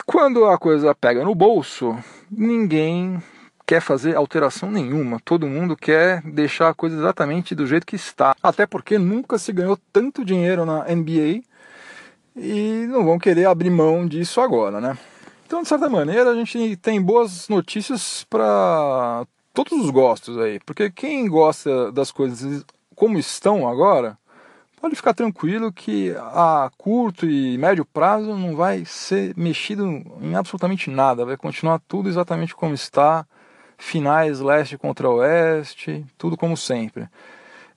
quando 0.05 0.45
a 0.45 0.57
coisa 0.57 0.93
pega 0.93 1.23
no 1.23 1.33
bolso, 1.33 1.97
ninguém 2.29 3.21
quer 3.65 3.81
fazer 3.81 4.15
alteração 4.15 4.69
nenhuma. 4.69 5.19
Todo 5.23 5.47
mundo 5.47 5.75
quer 5.75 6.21
deixar 6.23 6.69
a 6.69 6.73
coisa 6.73 6.97
exatamente 6.97 7.55
do 7.55 7.65
jeito 7.65 7.87
que 7.87 7.95
está. 7.95 8.35
Até 8.43 8.65
porque 8.65 8.97
nunca 8.97 9.37
se 9.37 9.51
ganhou 9.51 9.77
tanto 9.91 10.25
dinheiro 10.25 10.65
na 10.65 10.83
NBA 10.83 11.41
e 12.35 12.85
não 12.89 13.05
vão 13.05 13.17
querer 13.17 13.45
abrir 13.45 13.69
mão 13.69 14.05
disso 14.05 14.41
agora, 14.41 14.81
né? 14.81 14.97
Então, 15.45 15.61
de 15.61 15.67
certa 15.67 15.89
maneira, 15.89 16.31
a 16.31 16.35
gente 16.35 16.75
tem 16.77 17.01
boas 17.01 17.47
notícias 17.47 18.25
para 18.29 19.25
todos 19.53 19.73
os 19.73 19.89
gostos 19.89 20.37
aí, 20.37 20.59
porque 20.65 20.89
quem 20.89 21.27
gosta 21.27 21.91
das 21.91 22.11
coisas 22.11 22.65
como 22.95 23.17
estão 23.17 23.67
agora 23.67 24.17
pode 24.81 24.95
ficar 24.95 25.13
tranquilo 25.13 25.71
que 25.71 26.13
a 26.17 26.69
curto 26.77 27.25
e 27.25 27.57
médio 27.57 27.85
prazo 27.85 28.35
não 28.35 28.53
vai 28.53 28.83
ser 28.83 29.33
mexido 29.37 29.85
em 30.21 30.35
absolutamente 30.35 30.89
nada, 30.89 31.25
vai 31.25 31.37
continuar 31.37 31.79
tudo 31.87 32.09
exatamente 32.09 32.53
como 32.53 32.73
está, 32.73 33.25
finais 33.77 34.41
leste 34.41 34.77
contra 34.77 35.09
oeste, 35.09 36.05
tudo 36.17 36.35
como 36.35 36.57
sempre. 36.57 37.07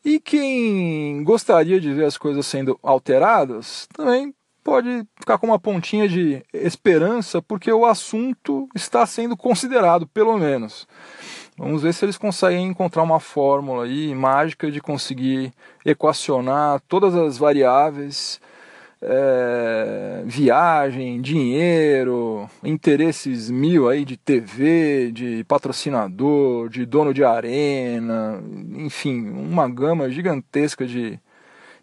E 0.05 0.19
quem 0.19 1.23
gostaria 1.23 1.81
de 1.81 1.93
ver 1.93 2.07
as 2.07 2.19
coisas 2.19 2.45
sendo 2.45 2.77
alteradas, 2.83 3.87
também 3.93 4.35
pode 4.67 5.07
ficar 5.17 5.39
com 5.39 5.47
uma 5.47 5.61
pontinha 5.61 6.09
de 6.09 6.43
esperança, 6.53 7.41
porque 7.41 7.73
o 7.73 7.87
assunto 7.87 8.69
está 8.75 9.07
sendo 9.07 9.37
considerado, 9.37 10.09
pelo 10.09 10.37
menos. 10.37 10.89
Vamos 11.57 11.83
ver 11.83 11.95
se 11.95 12.05
eles 12.05 12.19
conseguem 12.19 12.67
encontrar 12.67 13.05
uma 13.05 13.21
fórmula 13.21 13.85
aí 13.85 14.13
mágica 14.13 14.69
de 14.69 14.81
conseguir 14.81 15.53
equacionar 15.85 16.81
todas 16.89 17.15
as 17.15 17.39
variáveis, 17.39 18.41
é, 19.01 20.25
viagem, 20.25 21.21
dinheiro, 21.21 22.51
interesses 22.65 23.49
mil 23.49 23.89
aí 23.89 24.05
de 24.05 24.17
TV, 24.17 25.13
de 25.13 25.45
patrocinador, 25.45 26.69
de 26.69 26.85
dono 26.85 27.15
de 27.15 27.23
arena, 27.23 28.43
enfim, 28.75 29.29
uma 29.31 29.69
gama 29.69 30.11
gigantesca 30.11 30.85
de, 30.85 31.21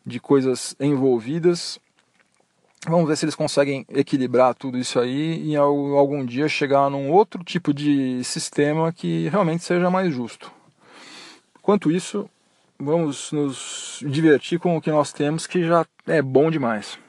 de 0.05 0.19
coisas 0.19 0.75
envolvidas 0.81 1.79
Vamos 2.85 3.07
ver 3.07 3.15
se 3.15 3.23
eles 3.23 3.35
conseguem 3.35 3.85
equilibrar 3.89 4.53
tudo 4.53 4.77
isso 4.77 4.99
aí 4.99 5.41
e 5.41 5.55
algum 5.55 6.25
dia 6.25 6.49
chegar 6.49 6.89
num 6.89 7.09
outro 7.09 7.41
tipo 7.41 7.73
de 7.73 8.21
sistema 8.25 8.91
que 8.91 9.29
realmente 9.29 9.63
seja 9.63 9.89
mais 9.89 10.13
justo. 10.13 10.51
Quanto 11.61 11.89
isso, 11.89 12.29
vamos 12.77 13.31
nos 13.31 14.03
divertir 14.05 14.59
com 14.59 14.75
o 14.75 14.81
que 14.81 14.91
nós 14.91 15.13
temos, 15.13 15.47
que 15.47 15.65
já 15.65 15.85
é 16.05 16.21
bom 16.21 16.51
demais. 16.51 16.99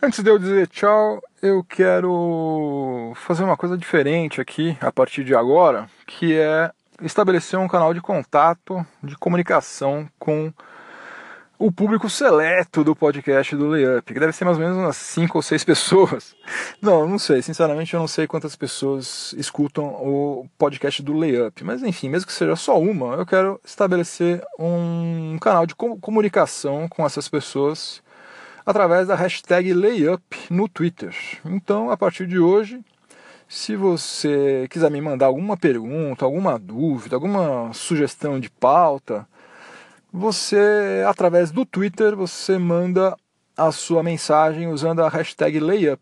Antes 0.00 0.22
de 0.22 0.30
eu 0.30 0.38
dizer 0.38 0.68
tchau, 0.68 1.20
eu 1.42 1.64
quero 1.64 3.12
fazer 3.16 3.42
uma 3.42 3.56
coisa 3.56 3.76
diferente 3.76 4.40
aqui 4.40 4.78
a 4.80 4.92
partir 4.92 5.24
de 5.24 5.34
agora, 5.34 5.90
que 6.06 6.38
é 6.38 6.70
estabelecer 7.02 7.58
um 7.58 7.66
canal 7.66 7.92
de 7.92 8.00
contato, 8.00 8.86
de 9.02 9.16
comunicação 9.16 10.08
com 10.16 10.52
o 11.58 11.72
público 11.72 12.08
seleto 12.08 12.84
do 12.84 12.94
podcast 12.94 13.56
do 13.56 13.66
Layup, 13.66 14.14
que 14.14 14.20
deve 14.20 14.32
ser 14.32 14.44
mais 14.44 14.56
ou 14.56 14.62
menos 14.62 14.78
umas 14.78 14.96
5 14.96 15.36
ou 15.36 15.42
6 15.42 15.64
pessoas. 15.64 16.36
Não, 16.80 17.06
não 17.08 17.18
sei, 17.18 17.42
sinceramente 17.42 17.92
eu 17.92 18.00
não 18.00 18.06
sei 18.06 18.26
quantas 18.26 18.54
pessoas 18.54 19.34
escutam 19.36 19.86
o 19.86 20.48
podcast 20.56 21.02
do 21.02 21.12
Layup, 21.12 21.64
mas 21.64 21.82
enfim, 21.82 22.08
mesmo 22.08 22.28
que 22.28 22.32
seja 22.32 22.54
só 22.54 22.78
uma, 22.78 23.16
eu 23.16 23.26
quero 23.26 23.60
estabelecer 23.64 24.40
um 24.58 25.36
canal 25.40 25.66
de 25.66 25.74
comunicação 25.74 26.86
com 26.88 27.04
essas 27.04 27.28
pessoas 27.28 28.00
através 28.64 29.08
da 29.08 29.16
hashtag 29.16 29.74
Layup 29.74 30.22
no 30.50 30.68
Twitter. 30.68 31.16
Então, 31.44 31.90
a 31.90 31.96
partir 31.96 32.26
de 32.26 32.38
hoje, 32.38 32.80
se 33.48 33.74
você 33.74 34.66
quiser 34.70 34.90
me 34.90 35.00
mandar 35.00 35.26
alguma 35.26 35.56
pergunta, 35.56 36.24
alguma 36.24 36.58
dúvida, 36.58 37.16
alguma 37.16 37.72
sugestão 37.72 38.38
de 38.38 38.50
pauta, 38.50 39.26
você, 40.12 41.04
através 41.06 41.50
do 41.50 41.64
Twitter, 41.64 42.16
você 42.16 42.58
manda 42.58 43.16
a 43.56 43.72
sua 43.72 44.02
mensagem 44.02 44.68
usando 44.68 45.02
a 45.02 45.08
hashtag 45.08 45.58
layup. 45.60 46.00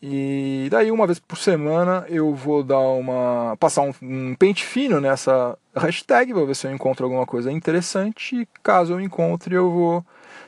E 0.00 0.68
daí 0.70 0.90
uma 0.90 1.06
vez 1.06 1.18
por 1.18 1.38
semana 1.38 2.04
eu 2.08 2.34
vou 2.34 2.62
dar 2.62 2.78
uma 2.78 3.56
passar 3.58 3.82
um, 3.82 3.92
um, 4.02 4.34
pente 4.34 4.64
fino 4.64 5.00
nessa 5.00 5.58
hashtag, 5.74 6.32
vou 6.32 6.46
ver 6.46 6.54
se 6.54 6.66
eu 6.66 6.72
encontro 6.72 7.04
alguma 7.04 7.26
coisa 7.26 7.50
interessante. 7.50 8.42
E 8.42 8.48
caso 8.62 8.92
eu 8.92 9.00
encontre, 9.00 9.54
eu 9.54 9.70
vou 9.70 10.06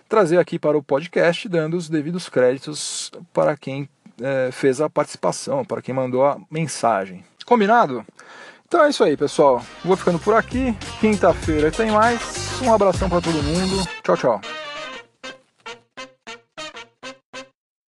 trazer 0.09 0.39
aqui 0.39 0.59
para 0.59 0.79
o 0.79 0.83
podcast, 0.83 1.49
dando 1.49 1.77
os 1.77 1.89
devidos 1.89 2.29
créditos 2.29 3.11
para 3.33 3.57
quem 3.57 3.89
é, 4.21 4.51
fez 4.53 4.81
a 4.81 4.89
participação, 4.89 5.65
para 5.65 5.83
quem 5.83 5.95
mandou 5.95 6.25
a 6.25 6.39
mensagem. 6.51 7.25
Combinado? 7.45 8.05
Então 8.69 8.85
é 8.85 8.91
isso 8.91 9.03
aí, 9.03 9.17
pessoal. 9.17 9.63
Vou 9.83 9.97
ficando 9.97 10.19
por 10.19 10.35
aqui. 10.35 10.77
Quinta-feira 11.01 11.71
tem 11.71 11.91
mais. 11.91 12.61
Um 12.63 12.73
abração 12.73 13.09
para 13.09 13.23
todo 13.23 13.43
mundo. 13.43 13.89
Tchau, 14.03 14.17
tchau. 14.17 14.41